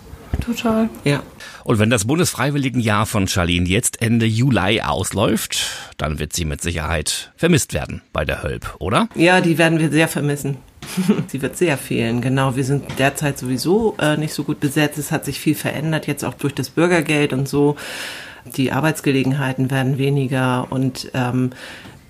Total. 0.45 0.89
Ja. 1.03 1.23
Und 1.63 1.79
wenn 1.79 1.89
das 1.89 2.05
Bundesfreiwilligenjahr 2.05 3.07
von 3.07 3.27
Charlene 3.27 3.67
jetzt 3.67 3.99
Ende 3.99 4.27
Juli 4.27 4.81
ausläuft, 4.81 5.65
dann 5.97 6.19
wird 6.19 6.33
sie 6.33 6.45
mit 6.45 6.61
Sicherheit 6.61 7.31
vermisst 7.35 7.73
werden 7.73 8.03
bei 8.13 8.25
der 8.25 8.43
Hölp, 8.43 8.75
oder? 8.77 9.09
Ja, 9.15 9.41
die 9.41 9.57
werden 9.57 9.79
wir 9.79 9.89
sehr 9.89 10.07
vermissen. 10.07 10.57
Sie 11.27 11.41
wird 11.41 11.55
sehr 11.57 11.77
fehlen, 11.77 12.19
genau. 12.19 12.57
Wir 12.57 12.65
sind 12.65 12.99
derzeit 12.99 13.39
sowieso 13.39 13.95
äh, 13.99 14.17
nicht 14.17 14.33
so 14.33 14.43
gut 14.43 14.59
besetzt. 14.59 14.97
Es 14.97 15.11
hat 15.13 15.23
sich 15.23 15.39
viel 15.39 15.55
verändert, 15.55 16.07
jetzt 16.07 16.25
auch 16.25 16.33
durch 16.33 16.53
das 16.53 16.69
Bürgergeld 16.69 17.31
und 17.31 17.47
so. 17.47 17.77
Die 18.45 18.71
Arbeitsgelegenheiten 18.71 19.71
werden 19.71 19.97
weniger 19.97 20.67
und 20.69 21.09
ähm, 21.13 21.51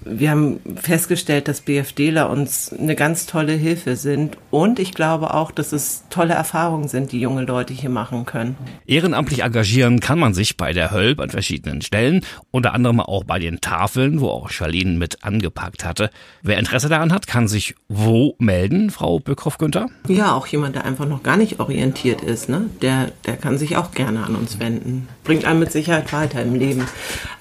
wir 0.06 0.32
haben 0.32 0.60
festgestellt, 0.76 1.48
dass 1.48 1.62
BFDler 1.62 2.30
uns 2.30 2.74
eine 2.74 2.96
ganz 2.96 3.26
tolle 3.26 3.54
Hilfe 3.54 3.96
sind 3.96 4.38
und 4.52 4.80
ich 4.80 4.94
glaube 4.94 5.34
auch, 5.34 5.52
dass 5.52 5.72
es 5.72 6.04
tolle 6.10 6.34
Erfahrungen 6.34 6.88
sind, 6.88 7.12
die 7.12 7.20
junge 7.20 7.44
Leute 7.44 7.74
hier 7.74 7.90
machen 7.90 8.26
können. 8.26 8.56
Ehrenamtlich 8.86 9.44
engagieren 9.44 10.00
kann 10.00 10.20
man 10.20 10.34
sich 10.34 10.58
bei 10.58 10.74
der 10.74 10.92
Hölp 10.92 11.20
an 11.20 11.30
verschiedenen 11.30 11.82
Stellen, 11.82 12.26
unter 12.52 12.74
anderem 12.74 13.00
auch 13.00 13.24
bei 13.24 13.40
den 13.40 13.62
Tafeln, 13.62 14.22
wo 14.22 14.30
auch 14.30 14.50
Charlene 14.50 14.98
mit 14.98 15.24
angepackt 15.24 15.86
hatte. 15.86 16.10
Wer 16.42 16.58
Interesse 16.58 16.90
daran 16.90 17.14
hat, 17.14 17.28
kann 17.28 17.48
sich 17.48 17.76
wo 17.88 18.36
melden, 18.40 18.90
Frau 18.90 19.20
Böckhoff-Günther? 19.20 19.88
Ja, 20.08 20.34
auch 20.34 20.48
jemand, 20.48 20.76
der 20.76 20.86
einfach 20.86 21.08
noch 21.08 21.24
gar 21.24 21.38
nicht 21.38 21.60
orientiert 21.60 22.22
ist, 22.22 22.50
ne? 22.50 22.70
der, 22.82 23.12
der 23.26 23.38
kann 23.38 23.58
sich 23.58 23.78
auch 23.78 23.92
gerne 23.92 24.24
an 24.24 24.36
uns 24.36 24.60
wenden. 24.60 25.08
Bringt 25.24 25.46
einen 25.46 25.60
mit 25.60 25.72
Sicherheit 25.72 26.12
weiter 26.14 26.42
im 26.42 26.56
Leben. 26.56 26.86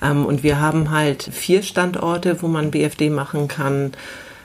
Ähm, 0.02 0.24
und 0.24 0.42
wir 0.42 0.60
haben 0.60 0.90
halt 0.90 1.22
vier 1.22 1.62
Standorte, 1.62 2.42
wo 2.42 2.48
man 2.52 2.70
BFD 2.70 3.10
machen 3.10 3.48
kann, 3.48 3.92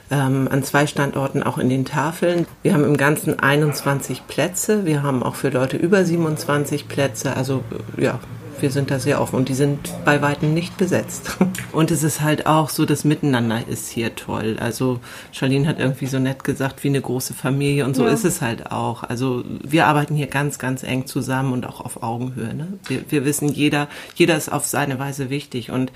ähm, 0.10 0.48
an 0.50 0.64
zwei 0.64 0.88
Standorten 0.88 1.44
auch 1.44 1.58
in 1.58 1.70
den 1.70 1.86
Tafeln. 1.86 2.46
Wir 2.64 2.74
haben 2.74 2.86
im 2.86 2.98
Ganzen 2.98 3.40
21 3.40 4.28
Plätze. 4.28 4.86
Wir 4.86 5.04
haben 5.04 5.22
auch 5.24 5.36
für 5.36 5.50
Leute 5.50 5.78
über 5.78 6.06
27 6.06 6.88
Plätze. 6.88 7.36
Also 7.36 7.64
ja, 7.98 8.20
wir 8.60 8.72
sind 8.72 8.90
da 8.90 9.00
sehr 9.00 9.22
offen 9.22 9.36
und 9.36 9.50
die 9.50 9.54
sind 9.54 9.94
bei 10.06 10.22
weitem 10.22 10.54
nicht 10.54 10.78
besetzt. 10.78 11.38
Und 11.72 11.92
es 11.92 12.02
ist 12.02 12.22
halt 12.22 12.48
auch 12.48 12.70
so, 12.70 12.86
das 12.86 13.04
Miteinander 13.04 13.68
ist 13.68 13.90
hier 13.90 14.16
toll. 14.16 14.58
Also 14.60 15.00
Charlene 15.32 15.68
hat 15.68 15.80
irgendwie 15.80 16.08
so 16.08 16.18
nett 16.18 16.44
gesagt, 16.44 16.84
wie 16.84 16.88
eine 16.88 17.02
große 17.02 17.36
Familie 17.36 17.86
und 17.86 17.96
so 17.96 18.06
ja. 18.06 18.12
ist 18.12 18.26
es 18.26 18.42
halt 18.42 18.72
auch. 18.72 19.04
Also 19.04 19.44
wir 19.64 19.86
arbeiten 19.86 20.16
hier 20.16 20.26
ganz, 20.26 20.58
ganz 20.58 20.82
eng 20.82 21.06
zusammen 21.06 21.54
und 21.54 21.68
auch 21.68 21.82
auf 21.82 22.02
Augenhöhe. 22.02 22.56
Ne? 22.56 22.68
Wir, 22.88 23.04
wir 23.10 23.26
wissen, 23.26 23.50
jeder, 23.50 23.90
jeder 24.16 24.36
ist 24.36 24.52
auf 24.52 24.66
seine 24.66 24.98
Weise 24.98 25.30
wichtig 25.30 25.70
und 25.70 25.92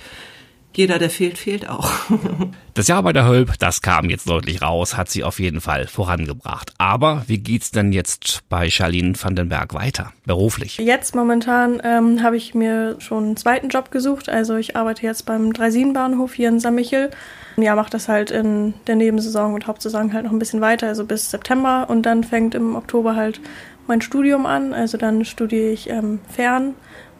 jeder, 0.73 0.99
der 0.99 1.09
fehlt, 1.09 1.37
fehlt 1.37 1.67
auch. 1.69 1.91
Das 2.73 2.87
Jahr 2.87 3.03
bei 3.03 3.11
der 3.11 3.27
Hölp, 3.27 3.59
das 3.59 3.81
kam 3.81 4.09
jetzt 4.09 4.29
deutlich 4.29 4.61
raus, 4.61 4.95
hat 4.95 5.09
sie 5.09 5.25
auf 5.25 5.41
jeden 5.41 5.59
Fall 5.59 5.87
vorangebracht. 5.87 6.73
Aber 6.77 7.23
wie 7.27 7.37
geht's 7.37 7.71
denn 7.71 7.91
jetzt 7.91 8.43
bei 8.47 8.69
Charlene 8.69 9.13
van 9.21 9.35
den 9.35 9.49
Berg 9.49 9.73
weiter, 9.73 10.13
beruflich? 10.25 10.77
Jetzt 10.77 11.13
momentan 11.13 11.81
ähm, 11.83 12.23
habe 12.23 12.37
ich 12.37 12.55
mir 12.55 12.95
schon 12.99 13.25
einen 13.25 13.37
zweiten 13.37 13.67
Job 13.67 13.91
gesucht. 13.91 14.29
Also 14.29 14.55
ich 14.55 14.77
arbeite 14.77 15.05
jetzt 15.05 15.25
beim 15.25 15.51
Dreisin-Bahnhof 15.51 16.33
hier 16.33 16.47
in 16.47 16.61
St. 16.61 16.71
Michel. 16.71 17.11
Ja, 17.57 17.75
mache 17.75 17.89
das 17.89 18.07
halt 18.07 18.31
in 18.31 18.73
der 18.87 18.95
Nebensaison 18.95 19.53
und 19.53 19.67
Hauptsaison 19.67 20.13
halt 20.13 20.23
noch 20.23 20.31
ein 20.31 20.39
bisschen 20.39 20.61
weiter, 20.61 20.87
also 20.87 21.03
bis 21.03 21.29
September. 21.29 21.87
Und 21.89 22.03
dann 22.05 22.23
fängt 22.23 22.55
im 22.55 22.77
Oktober 22.77 23.17
halt 23.17 23.41
mein 23.87 23.99
Studium 23.99 24.45
an. 24.45 24.73
Also 24.73 24.97
dann 24.97 25.25
studiere 25.25 25.71
ich 25.71 25.89
ähm, 25.89 26.19
fern 26.29 26.73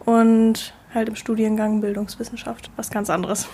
und 0.06 0.72
halt 0.94 1.08
im 1.08 1.16
Studiengang 1.16 1.80
Bildungswissenschaft, 1.80 2.70
was 2.76 2.90
ganz 2.90 3.10
anderes. 3.10 3.48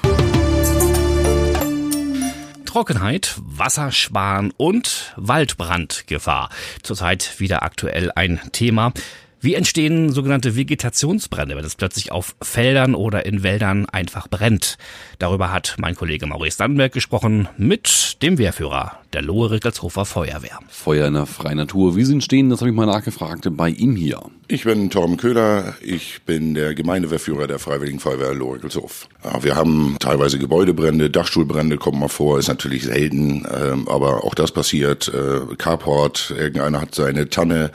Trockenheit, 2.64 3.34
Wassersparen 3.42 4.52
und 4.56 5.14
Waldbrandgefahr. 5.16 6.50
Zurzeit 6.82 7.40
wieder 7.40 7.62
aktuell 7.62 8.12
ein 8.14 8.40
Thema. 8.52 8.92
Wie 9.40 9.54
entstehen 9.54 10.10
sogenannte 10.10 10.56
Vegetationsbrände, 10.56 11.54
wenn 11.54 11.64
es 11.64 11.76
plötzlich 11.76 12.10
auf 12.10 12.34
Feldern 12.42 12.96
oder 12.96 13.24
in 13.24 13.44
Wäldern 13.44 13.86
einfach 13.86 14.26
brennt? 14.26 14.78
Darüber 15.20 15.52
hat 15.52 15.76
mein 15.78 15.94
Kollege 15.94 16.26
Maurice 16.26 16.58
Dannenberg 16.58 16.92
gesprochen 16.92 17.48
mit 17.56 18.20
dem 18.20 18.36
Wehrführer 18.36 18.98
der 19.12 19.22
Lohe 19.22 19.52
Rickelshofer 19.52 20.04
Feuerwehr. 20.04 20.58
Feuer 20.68 21.06
in 21.06 21.14
der 21.14 21.26
freien 21.26 21.58
Natur. 21.58 21.94
Wie 21.94 22.04
sie 22.04 22.14
entstehen, 22.14 22.50
das 22.50 22.60
habe 22.60 22.70
ich 22.70 22.76
mal 22.76 22.86
nachgefragt 22.86 23.48
bei 23.52 23.68
ihm 23.68 23.94
hier. 23.94 24.20
Ich 24.48 24.64
bin 24.64 24.90
Torben 24.90 25.16
Köhler. 25.16 25.76
Ich 25.82 26.22
bin 26.22 26.54
der 26.54 26.74
Gemeindewehrführer 26.74 27.46
der 27.46 27.60
Freiwilligen 27.60 28.00
Feuerwehr 28.00 28.34
Lohe 28.34 28.56
Rickelshof. 28.56 29.08
Wir 29.40 29.54
haben 29.54 29.98
teilweise 30.00 30.40
Gebäudebrände, 30.40 31.10
Dachstuhlbrände 31.10 31.76
kommen 31.76 32.00
mal 32.00 32.08
vor, 32.08 32.40
ist 32.40 32.48
natürlich 32.48 32.82
selten, 32.82 33.46
ähm, 33.56 33.88
aber 33.88 34.24
auch 34.24 34.34
das 34.34 34.50
passiert. 34.50 35.06
Äh, 35.14 35.54
Carport, 35.56 36.34
irgendeiner 36.36 36.80
hat 36.80 36.96
seine 36.96 37.28
Tanne 37.28 37.70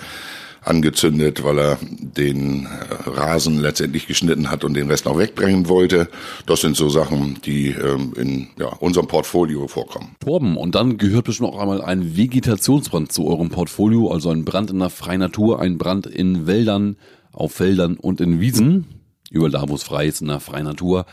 angezündet, 0.66 1.44
weil 1.44 1.60
er 1.60 1.78
den 1.82 2.66
äh, 2.66 3.10
Rasen 3.10 3.60
letztendlich 3.60 4.08
geschnitten 4.08 4.50
hat 4.50 4.64
und 4.64 4.74
den 4.74 4.90
Rest 4.90 5.06
noch 5.06 5.18
wegbringen 5.18 5.68
wollte. 5.68 6.10
Das 6.46 6.62
sind 6.62 6.76
so 6.76 6.90
Sachen, 6.90 7.40
die 7.46 7.70
ähm, 7.70 8.14
in 8.16 8.48
ja, 8.58 8.68
unserem 8.80 9.08
Portfolio 9.08 9.68
vorkommen. 9.68 10.16
Torben, 10.20 10.58
und 10.58 10.76
dann 10.76 10.98
gehört 10.98 11.26
bestimmt 11.26 11.50
auch 11.50 11.60
einmal 11.60 11.82
ein 11.82 12.16
Vegetationsbrand 12.16 13.12
zu 13.12 13.28
eurem 13.28 13.50
Portfolio, 13.50 14.12
also 14.12 14.30
ein 14.30 14.46
Brand 14.46 14.72
in 14.72 14.80
der 14.80 14.90
freien 14.90 15.20
Natur, 15.20 15.60
ein 15.60 15.78
Brand 15.78 16.08
in 16.08 16.48
Wäldern, 16.48 16.98
auf 17.32 17.54
Feldern 17.54 17.98
und 17.98 18.22
in 18.22 18.40
Wiesen, 18.40 18.86
überall 19.32 19.52
da, 19.52 19.64
wo 19.68 19.76
es 19.76 19.84
frei 19.84 20.06
ist, 20.06 20.22
in 20.22 20.28
der 20.28 20.40
freien 20.40 20.66
Natur. 20.66 21.06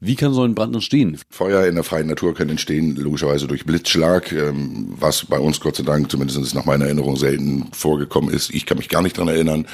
Wie 0.00 0.14
kann 0.14 0.32
so 0.32 0.44
ein 0.44 0.54
Brand 0.54 0.74
entstehen? 0.74 1.18
Feuer 1.28 1.66
in 1.66 1.74
der 1.74 1.82
freien 1.82 2.06
Natur 2.06 2.32
können 2.32 2.50
entstehen, 2.50 2.94
logischerweise 2.94 3.48
durch 3.48 3.64
Blitzschlag, 3.64 4.30
ähm, 4.30 4.94
was 4.96 5.26
bei 5.26 5.40
uns 5.40 5.58
Gott 5.58 5.74
sei 5.74 5.82
Dank 5.82 6.08
zumindest 6.08 6.54
nach 6.54 6.64
meiner 6.64 6.84
Erinnerung 6.84 7.16
selten 7.16 7.66
vorgekommen 7.72 8.32
ist. 8.32 8.54
Ich 8.54 8.64
kann 8.64 8.78
mich 8.78 8.88
gar 8.88 9.02
nicht 9.02 9.18
dran 9.18 9.26
erinnern. 9.26 9.66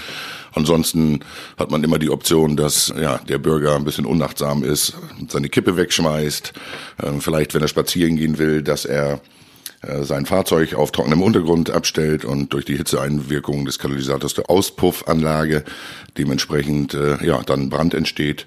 Ansonsten 0.52 1.20
hat 1.58 1.70
man 1.70 1.84
immer 1.84 1.98
die 1.98 2.08
Option, 2.08 2.56
dass 2.56 2.94
ja, 2.98 3.18
der 3.18 3.38
Bürger 3.38 3.76
ein 3.76 3.84
bisschen 3.84 4.06
unachtsam 4.06 4.64
ist, 4.64 4.94
seine 5.28 5.50
Kippe 5.50 5.76
wegschmeißt, 5.76 6.54
ähm, 7.02 7.20
vielleicht 7.20 7.52
wenn 7.52 7.60
er 7.62 7.68
spazieren 7.68 8.16
gehen 8.16 8.38
will, 8.38 8.62
dass 8.62 8.86
er 8.86 9.20
äh, 9.82 10.04
sein 10.04 10.24
Fahrzeug 10.24 10.72
auf 10.72 10.90
trockenem 10.90 11.20
Untergrund 11.20 11.68
abstellt 11.68 12.24
und 12.24 12.54
durch 12.54 12.64
die 12.64 12.78
Hitzeeinwirkung 12.78 13.66
des 13.66 13.78
Katalysators 13.78 14.32
der 14.32 14.48
Auspuffanlage 14.48 15.64
dementsprechend 16.16 16.94
äh, 16.94 17.22
ja 17.26 17.42
dann 17.42 17.68
Brand 17.68 17.92
entsteht. 17.92 18.46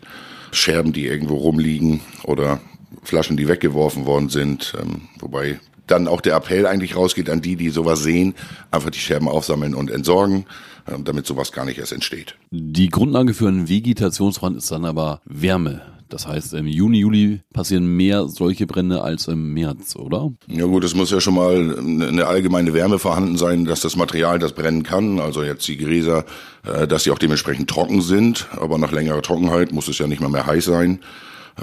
Scherben, 0.51 0.93
die 0.93 1.05
irgendwo 1.05 1.35
rumliegen 1.35 2.01
oder 2.23 2.59
Flaschen, 3.03 3.37
die 3.37 3.47
weggeworfen 3.47 4.05
worden 4.05 4.29
sind. 4.29 4.73
Ähm, 4.79 5.03
wobei 5.19 5.59
dann 5.87 6.07
auch 6.07 6.21
der 6.21 6.35
Appell 6.35 6.65
eigentlich 6.65 6.95
rausgeht 6.95 7.29
an 7.29 7.41
die, 7.41 7.55
die 7.55 7.69
sowas 7.69 8.03
sehen, 8.03 8.35
einfach 8.71 8.89
die 8.89 8.99
Scherben 8.99 9.27
aufsammeln 9.27 9.73
und 9.73 9.89
entsorgen, 9.89 10.45
ähm, 10.87 11.03
damit 11.03 11.25
sowas 11.25 11.51
gar 11.51 11.65
nicht 11.65 11.79
erst 11.79 11.93
entsteht. 11.93 12.35
Die 12.51 12.89
Grundlage 12.89 13.33
für 13.33 13.47
einen 13.47 13.69
Vegetationsbrand 13.69 14.57
ist 14.57 14.71
dann 14.71 14.85
aber 14.85 15.21
Wärme. 15.25 15.81
Das 16.09 16.27
heißt, 16.27 16.53
im 16.53 16.67
Juni, 16.67 16.99
Juli 16.99 17.41
passieren 17.53 17.85
mehr 17.85 18.27
solche 18.27 18.65
Brände 18.65 19.01
als 19.01 19.27
im 19.27 19.53
März, 19.53 19.95
oder? 19.95 20.31
Ja 20.47 20.65
gut, 20.65 20.83
es 20.83 20.95
muss 20.95 21.11
ja 21.11 21.19
schon 21.19 21.35
mal 21.35 21.77
eine 21.79 22.25
allgemeine 22.25 22.73
Wärme 22.73 22.99
vorhanden 22.99 23.37
sein, 23.37 23.65
dass 23.65 23.81
das 23.81 23.95
Material 23.95 24.39
das 24.39 24.53
brennen 24.53 24.83
kann. 24.83 25.19
Also 25.19 25.43
jetzt 25.43 25.67
die 25.67 25.77
Gräser, 25.77 26.25
äh, 26.65 26.87
dass 26.87 27.03
sie 27.03 27.11
auch 27.11 27.19
dementsprechend 27.19 27.69
trocken 27.69 28.01
sind. 28.01 28.47
Aber 28.51 28.77
nach 28.77 28.91
längerer 28.91 29.21
Trockenheit 29.21 29.71
muss 29.71 29.87
es 29.87 29.97
ja 29.97 30.07
nicht 30.07 30.21
mal 30.21 30.29
mehr 30.29 30.45
heiß 30.45 30.65
sein 30.65 30.99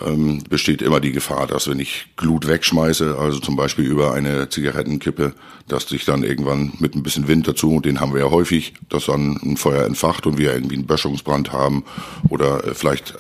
ähm, 0.05 0.43
besteht 0.49 0.83
immer 0.83 1.01
die 1.01 1.13
Gefahr, 1.13 1.47
dass 1.47 1.69
wenn 1.69 1.79
ich 1.79 2.07
Glut 2.17 2.47
wegschmeiße, 2.47 3.17
also 3.19 3.39
zum 3.39 3.57
Beispiel 3.57 3.85
über 3.85 4.13
eine 4.13 4.49
Zigarettenkippe, 4.49 5.35
dass 5.69 5.89
sich 5.89 6.05
dann 6.05 6.23
irgendwann 6.25 6.73
mit 6.79 6.95
ein 6.95 7.03
bisschen 7.03 7.29
Wind 7.29 7.47
dazu, 7.47 7.81
den 7.81 8.01
haben 8.01 8.13
wir 8.13 8.23
ja 8.23 8.31
häufig, 8.31 8.75
dass 8.89 9.07
dann 9.07 9.39
ein 9.43 9.57
Feuer 9.57 9.85
entfacht 9.85 10.27
und 10.27 10.39
wir 10.39 10.53
irgendwie 10.53 10.77
einen 10.77 10.87
Böschungsbrand 10.87 11.53
haben 11.53 11.85
oder 12.29 12.65
äh, 12.65 12.75
vielleicht 12.75 13.15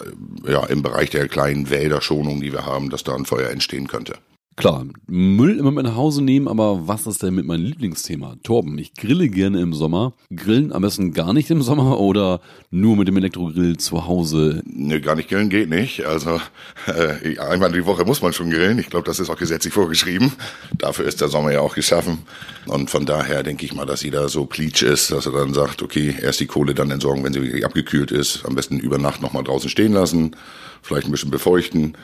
äh, 0.46 0.52
ja 0.52 0.64
im 0.64 0.82
Bereich 0.82 1.10
der 1.10 1.28
kleinen 1.28 1.70
Wälderschonung, 1.70 2.40
die 2.40 2.52
wir 2.52 2.66
haben, 2.66 2.90
dass 2.90 3.04
da 3.04 3.14
ein 3.14 3.26
Feuer 3.26 3.50
entstehen 3.50 3.86
könnte. 3.86 4.14
Klar, 4.56 4.86
Müll 5.08 5.58
immer 5.58 5.72
mit 5.72 5.84
nach 5.84 5.96
Hause 5.96 6.22
nehmen, 6.22 6.46
aber 6.46 6.86
was 6.86 7.08
ist 7.08 7.24
denn 7.24 7.34
mit 7.34 7.44
meinem 7.44 7.64
Lieblingsthema? 7.64 8.36
Torben, 8.44 8.78
ich 8.78 8.94
grille 8.94 9.28
gerne 9.28 9.60
im 9.60 9.74
Sommer. 9.74 10.12
Grillen 10.34 10.72
am 10.72 10.82
besten 10.82 11.12
gar 11.12 11.32
nicht 11.32 11.50
im 11.50 11.60
Sommer 11.60 11.98
oder 11.98 12.40
nur 12.70 12.96
mit 12.96 13.08
dem 13.08 13.16
Elektrogrill 13.16 13.78
zu 13.78 14.06
Hause? 14.06 14.62
Ne, 14.64 15.00
gar 15.00 15.16
nicht 15.16 15.28
grillen 15.28 15.48
geht 15.48 15.70
nicht. 15.70 16.04
Also 16.06 16.40
äh, 16.86 17.36
einmal 17.40 17.72
die 17.72 17.84
Woche 17.84 18.04
muss 18.04 18.22
man 18.22 18.32
schon 18.32 18.50
grillen. 18.50 18.78
Ich 18.78 18.90
glaube, 18.90 19.06
das 19.06 19.18
ist 19.18 19.28
auch 19.28 19.38
gesetzlich 19.38 19.74
vorgeschrieben. 19.74 20.32
Dafür 20.78 21.06
ist 21.06 21.20
der 21.20 21.28
Sommer 21.28 21.52
ja 21.52 21.60
auch 21.60 21.74
geschaffen. 21.74 22.18
Und 22.66 22.90
von 22.90 23.06
daher 23.06 23.42
denke 23.42 23.66
ich 23.66 23.74
mal, 23.74 23.86
dass 23.86 24.04
jeder 24.04 24.28
so 24.28 24.46
pleatsch 24.46 24.84
ist, 24.84 25.10
dass 25.10 25.26
er 25.26 25.32
dann 25.32 25.52
sagt, 25.52 25.82
okay, 25.82 26.14
erst 26.22 26.38
die 26.38 26.46
Kohle 26.46 26.74
dann 26.74 26.92
entsorgen, 26.92 27.24
wenn 27.24 27.32
sie 27.32 27.42
wirklich 27.42 27.66
abgekühlt 27.66 28.12
ist. 28.12 28.44
Am 28.46 28.54
besten 28.54 28.78
über 28.78 28.98
Nacht 28.98 29.20
nochmal 29.20 29.42
draußen 29.42 29.68
stehen 29.68 29.92
lassen, 29.92 30.36
vielleicht 30.80 31.08
ein 31.08 31.12
bisschen 31.12 31.32
befeuchten 31.32 31.96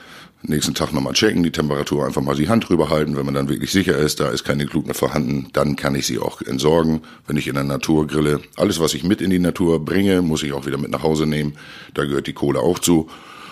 Nächsten 0.43 0.73
Tag 0.73 0.91
nochmal 0.91 1.13
checken, 1.13 1.43
die 1.43 1.51
Temperatur 1.51 2.05
einfach 2.05 2.21
mal 2.21 2.35
die 2.35 2.49
Hand 2.49 2.67
drüber 2.67 2.89
halten. 2.89 3.15
Wenn 3.15 3.25
man 3.25 3.35
dann 3.35 3.49
wirklich 3.49 3.71
sicher 3.71 3.95
ist, 3.97 4.19
da 4.19 4.29
ist 4.29 4.43
keine 4.43 4.65
Glut 4.65 4.85
mehr 4.85 4.95
vorhanden, 4.95 5.49
dann 5.53 5.75
kann 5.75 5.93
ich 5.93 6.07
sie 6.07 6.17
auch 6.17 6.41
entsorgen. 6.41 7.01
Wenn 7.27 7.37
ich 7.37 7.47
in 7.47 7.53
der 7.53 7.63
Natur 7.63 8.07
grille, 8.07 8.41
alles 8.57 8.79
was 8.79 8.95
ich 8.95 9.03
mit 9.03 9.21
in 9.21 9.29
die 9.29 9.39
Natur 9.39 9.83
bringe, 9.85 10.21
muss 10.21 10.41
ich 10.41 10.53
auch 10.53 10.65
wieder 10.65 10.79
mit 10.79 10.89
nach 10.89 11.03
Hause 11.03 11.27
nehmen. 11.27 11.53
Da 11.93 12.05
gehört 12.05 12.25
die 12.25 12.33
Kohle 12.33 12.59
auch 12.59 12.79
zu. 12.79 13.07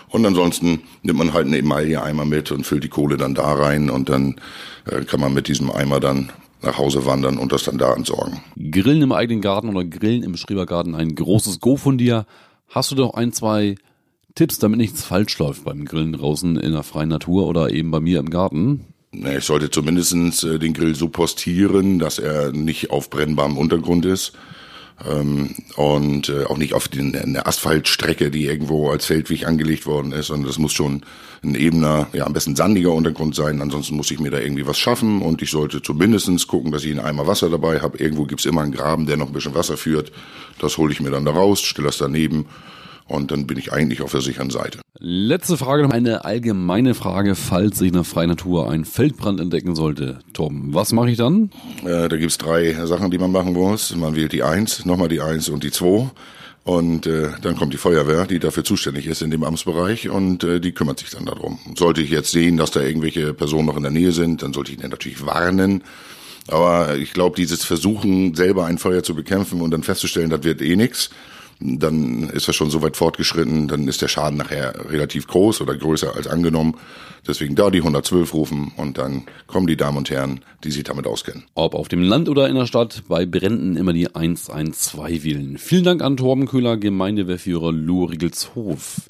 Und 0.10 0.25
ansonsten 0.25 0.81
nimmt 1.03 1.19
man 1.19 1.34
halt 1.34 1.46
einen 1.46 1.53
Emaille-Eimer 1.53 2.25
mit 2.25 2.51
und 2.51 2.65
füllt 2.65 2.84
die 2.84 2.89
Kohle 2.89 3.17
dann 3.17 3.36
da 3.36 3.53
rein 3.53 3.91
und 3.91 4.10
dann 4.10 4.36
äh, 4.86 5.03
kann 5.03 5.19
man 5.19 5.34
mit 5.34 5.48
diesem 5.48 5.69
Eimer 5.69 6.00
dann 6.00 6.31
nach 6.62 6.77
Hause 6.77 7.05
wandern 7.05 7.38
und 7.38 7.51
das 7.51 7.63
dann 7.63 7.77
da 7.77 7.93
entsorgen. 7.93 8.41
Grillen 8.72 9.03
im 9.03 9.12
eigenen 9.12 9.41
Garten 9.41 9.69
oder 9.69 9.86
Grillen 9.86 10.24
im 10.24 10.36
Schrebergarten, 10.36 10.96
ein 10.96 11.15
großes 11.15 11.60
Go 11.60 11.77
von 11.77 11.98
dir. 11.98 12.25
Hast 12.67 12.91
du 12.91 12.96
doch 12.96 13.13
ein, 13.13 13.31
zwei 13.31 13.75
Tipps, 14.36 14.60
damit 14.60 14.80
nichts 14.80 15.04
falsch 15.04 15.38
läuft 15.40 15.66
beim 15.66 15.86
Grillen 15.86 16.14
draußen 16.14 16.58
in 16.58 16.72
der 16.72 16.84
freien 16.84 17.10
Natur 17.10 17.48
oder 17.48 17.72
eben 17.72 17.92
bei 17.92 18.00
mir 18.00 18.20
im 18.20 18.30
Garten? 18.30 18.86
Ich 19.12 19.46
sollte 19.46 19.72
zumindestens 19.72 20.44
äh, 20.44 20.60
den 20.60 20.74
Grill 20.74 20.96
so 20.96 21.10
postieren, 21.10 21.98
dass 22.00 22.20
er 22.20 22.52
nicht 22.52 22.92
auf 22.92 23.10
brennbarem 23.10 23.58
Untergrund 23.58 24.06
ist 24.06 24.34
ähm, 25.10 25.56
und 25.76 26.30
äh, 26.30 26.44
auch 26.44 26.58
nicht 26.58 26.76
auf 26.76 26.88
den, 26.88 27.16
eine 27.16 27.46
Asphaltstrecke, 27.48 28.30
die 28.30 28.46
irgendwo 28.46 28.90
als 28.92 29.06
Feldweg 29.06 29.48
angelegt 29.48 29.88
worden 29.88 30.12
ist, 30.12 30.28
sondern 30.28 30.48
das 30.48 30.60
muss 30.60 30.74
schon 30.74 31.02
ein 31.44 31.56
ebener, 31.56 32.08
ja 32.14 32.26
am 32.26 32.34
besten 32.34 32.56
sandiger 32.56 32.94
Untergrund 32.94 33.34
sein. 33.34 33.62
Ansonsten 33.62 33.96
muss 33.96 34.12
ich 34.12 34.20
mir 34.20 34.30
da 34.30 34.40
irgendwie 34.40 34.68
was 34.68 34.78
schaffen 34.78 35.24
und 35.24 35.42
ich 35.42 35.50
sollte 35.50 35.82
zumindestens 35.82 36.46
gucken, 36.46 36.72
dass 36.72 36.84
ich 36.84 36.92
einen 36.92 37.00
Eimer 37.00 37.26
Wasser 37.26 37.50
dabei 37.50 37.82
habe. 37.82 37.98
Irgendwo 37.98 38.26
gibt's 38.26 38.46
immer 38.46 38.62
einen 38.62 38.74
Graben, 38.74 39.08
der 39.08 39.18
noch 39.18 39.28
ein 39.28 39.34
bisschen 39.34 39.56
Wasser 39.56 39.78
führt. 39.78 40.12
Das 40.60 40.78
hole 40.78 40.94
ich 40.94 41.02
mir 41.02 41.12
dann 41.12 41.26
da 41.26 41.32
raus, 41.32 41.62
stelle 41.62 41.88
das 41.88 41.98
daneben 41.98 42.46
und 43.10 43.32
dann 43.32 43.48
bin 43.48 43.58
ich 43.58 43.74
eigentlich 43.74 44.01
auf 44.01 44.12
der 44.12 44.22
sicheren 44.22 44.50
Seite. 44.50 44.80
Letzte 45.00 45.58
Frage 45.58 45.84
noch 45.84 45.92
eine 45.92 46.25
allgemeine 46.25 46.94
Frage, 46.94 47.36
falls 47.36 47.80
sich 47.80 47.89
in 47.89 47.96
der 47.96 48.04
freien 48.04 48.30
Natur 48.30 48.70
ein 48.70 48.86
Feldbrand 48.86 49.39
entdecken 49.39 49.75
sollte. 49.75 50.20
Tom, 50.34 50.74
was 50.74 50.94
mache 50.94 51.10
ich 51.10 51.18
dann? 51.18 51.51
Äh, 51.84 52.08
da 52.08 52.18
gibt's 52.18 52.38
drei 52.38 52.74
Sachen, 52.86 53.12
die 53.12 53.18
man 53.18 53.32
machen 53.32 53.54
muss. 53.54 53.96
Man 53.96 54.16
wählt 54.16 54.32
die 54.32 54.44
Eins, 54.44 54.86
nochmal 54.86 55.10
die 55.10 55.22
Eins 55.22 55.50
und 55.50 55.63
die 55.63 55.72
Zwei. 55.72 56.10
Und 56.63 57.08
äh, 57.08 57.30
dann 57.42 57.56
kommt 57.56 57.74
die 57.74 57.78
Feuerwehr, 57.78 58.28
die 58.28 58.38
dafür 58.38 58.63
zuständig 58.63 59.08
ist 59.08 59.22
in 59.22 59.32
dem 59.32 59.44
Amtsbereich 59.44 60.10
und 60.10 60.44
äh, 60.44 60.60
die 60.60 60.74
kümmert 60.74 61.00
sich 61.00 61.10
dann 61.10 61.25
darum. 61.25 61.58
Sollte 61.75 62.01
ich 62.01 62.12
jetzt 62.12 62.32
sehen, 62.32 62.58
dass 62.58 62.70
da 62.72 62.82
irgendwelche 62.82 63.34
Personen 63.34 63.66
noch 63.66 63.78
in 63.78 63.84
der 63.84 63.92
Nähe 63.92 64.12
sind, 64.12 64.44
dann 64.44 64.54
sollte 64.54 64.74
ich 64.74 64.78
den 64.78 64.92
natürlich 64.92 65.25
warnen. 65.25 65.84
Aber 66.48 66.96
ich 66.98 67.13
glaube, 67.13 67.36
dieses 67.38 67.63
Versuchen, 67.63 68.36
selber 68.36 68.66
ein 68.66 68.78
Feuer 68.78 69.01
zu 69.01 69.16
bekämpfen 69.16 69.62
und 69.62 69.72
dann 69.72 69.84
festzustellen, 69.84 70.30
das 70.30 70.44
wird 70.44 70.62
eh 70.62 70.75
nix, 70.75 71.10
dann 71.60 72.30
ist 72.30 72.48
er 72.48 72.54
schon 72.54 72.70
so 72.70 72.82
weit 72.82 72.96
fortgeschritten, 72.96 73.68
dann 73.68 73.88
ist 73.88 74.01
der 74.01 74.08
Schaden 74.08 74.38
nachher 74.38 74.89
relativ 74.89 75.28
groß 75.28 75.62
oder 75.62 75.75
größer 75.75 76.16
als 76.16 76.28
angenommen. 76.28 76.75
Deswegen 77.28 77.56
da 77.56 77.70
die 77.70 77.80
112 77.80 78.34
rufen 78.34 78.72
und 78.78 78.98
dann 78.98 79.24
kommen 79.46 79.68
die 79.68 79.75
Damen 79.75 79.98
und 79.98 80.10
Herren, 80.10 80.39
die 80.63 80.72
sich 80.72 80.84
damit 80.84 81.06
auskennen. 81.06 81.44
Ob 81.56 81.75
auf 81.75 81.89
dem 81.89 82.01
Land 82.01 82.30
oder 82.30 82.48
in 82.48 82.56
der 82.56 82.66
Stadt, 82.66 83.04
bei 83.10 83.25
Bränden 83.25 83.75
immer 83.75 83.92
die 83.92 84.16
112 84.16 85.24
wählen. 85.24 85.58
Vielen 85.58 85.84
Dank 85.84 86.01
an 86.01 86.16
Torben 86.16 86.48
Köhler, 86.48 86.78
Gemeindewehrführer 86.78 87.74
Lurigelshof. 87.74 89.01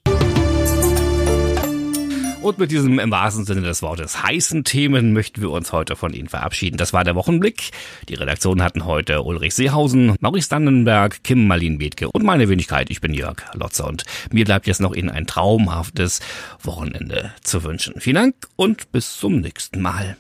Und 2.50 2.58
mit 2.58 2.72
diesem 2.72 2.98
im 2.98 3.12
wahrsten 3.12 3.46
Sinne 3.46 3.62
des 3.62 3.84
Wortes 3.84 4.24
heißen 4.24 4.64
Themen 4.64 5.14
möchten 5.14 5.40
wir 5.40 5.52
uns 5.52 5.72
heute 5.72 5.96
von 5.96 6.14
Ihnen 6.14 6.30
verabschieden. 6.30 6.78
Das 6.78 6.94
war 6.94 7.04
der 7.04 7.14
Wochenblick. 7.14 7.70
Die 8.08 8.16
Redaktion 8.16 8.64
hatten 8.64 8.86
heute 8.86 9.22
Ulrich 9.22 9.54
Seehausen, 9.54 10.16
Maurice 10.20 10.50
Dannenberg, 10.50 11.24
Kim 11.24 11.46
Marlin 11.46 11.78
Bethke 11.78 12.10
und 12.10 12.24
meine 12.24 12.50
Wenigkeit. 12.50 12.90
Ich 12.90 13.02
bin 13.02 13.14
Jörg 13.14 13.44
Lotzer 13.54 13.86
und 13.86 14.04
mir 14.32 14.46
bleibt 14.46 14.66
jetzt 14.66 14.82
noch 14.82 14.96
Ihnen 14.96 15.12
ein 15.12 15.28
traumhaftes 15.28 16.22
Wochenende 16.64 17.32
zu 17.44 17.64
wünschen. 17.64 17.94
Vielen 18.00 18.16
Dank 18.16 18.36
und 18.56 18.92
bis 18.92 19.20
zum 19.20 19.42
nächsten 19.42 19.80
Mal. 19.84 20.18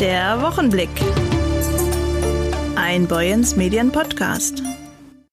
Der 0.00 0.40
Wochenblick. 0.40 0.88
Ein 2.76 3.06
Boyens 3.06 3.56
Medien 3.56 3.92
Podcast. 3.92 4.62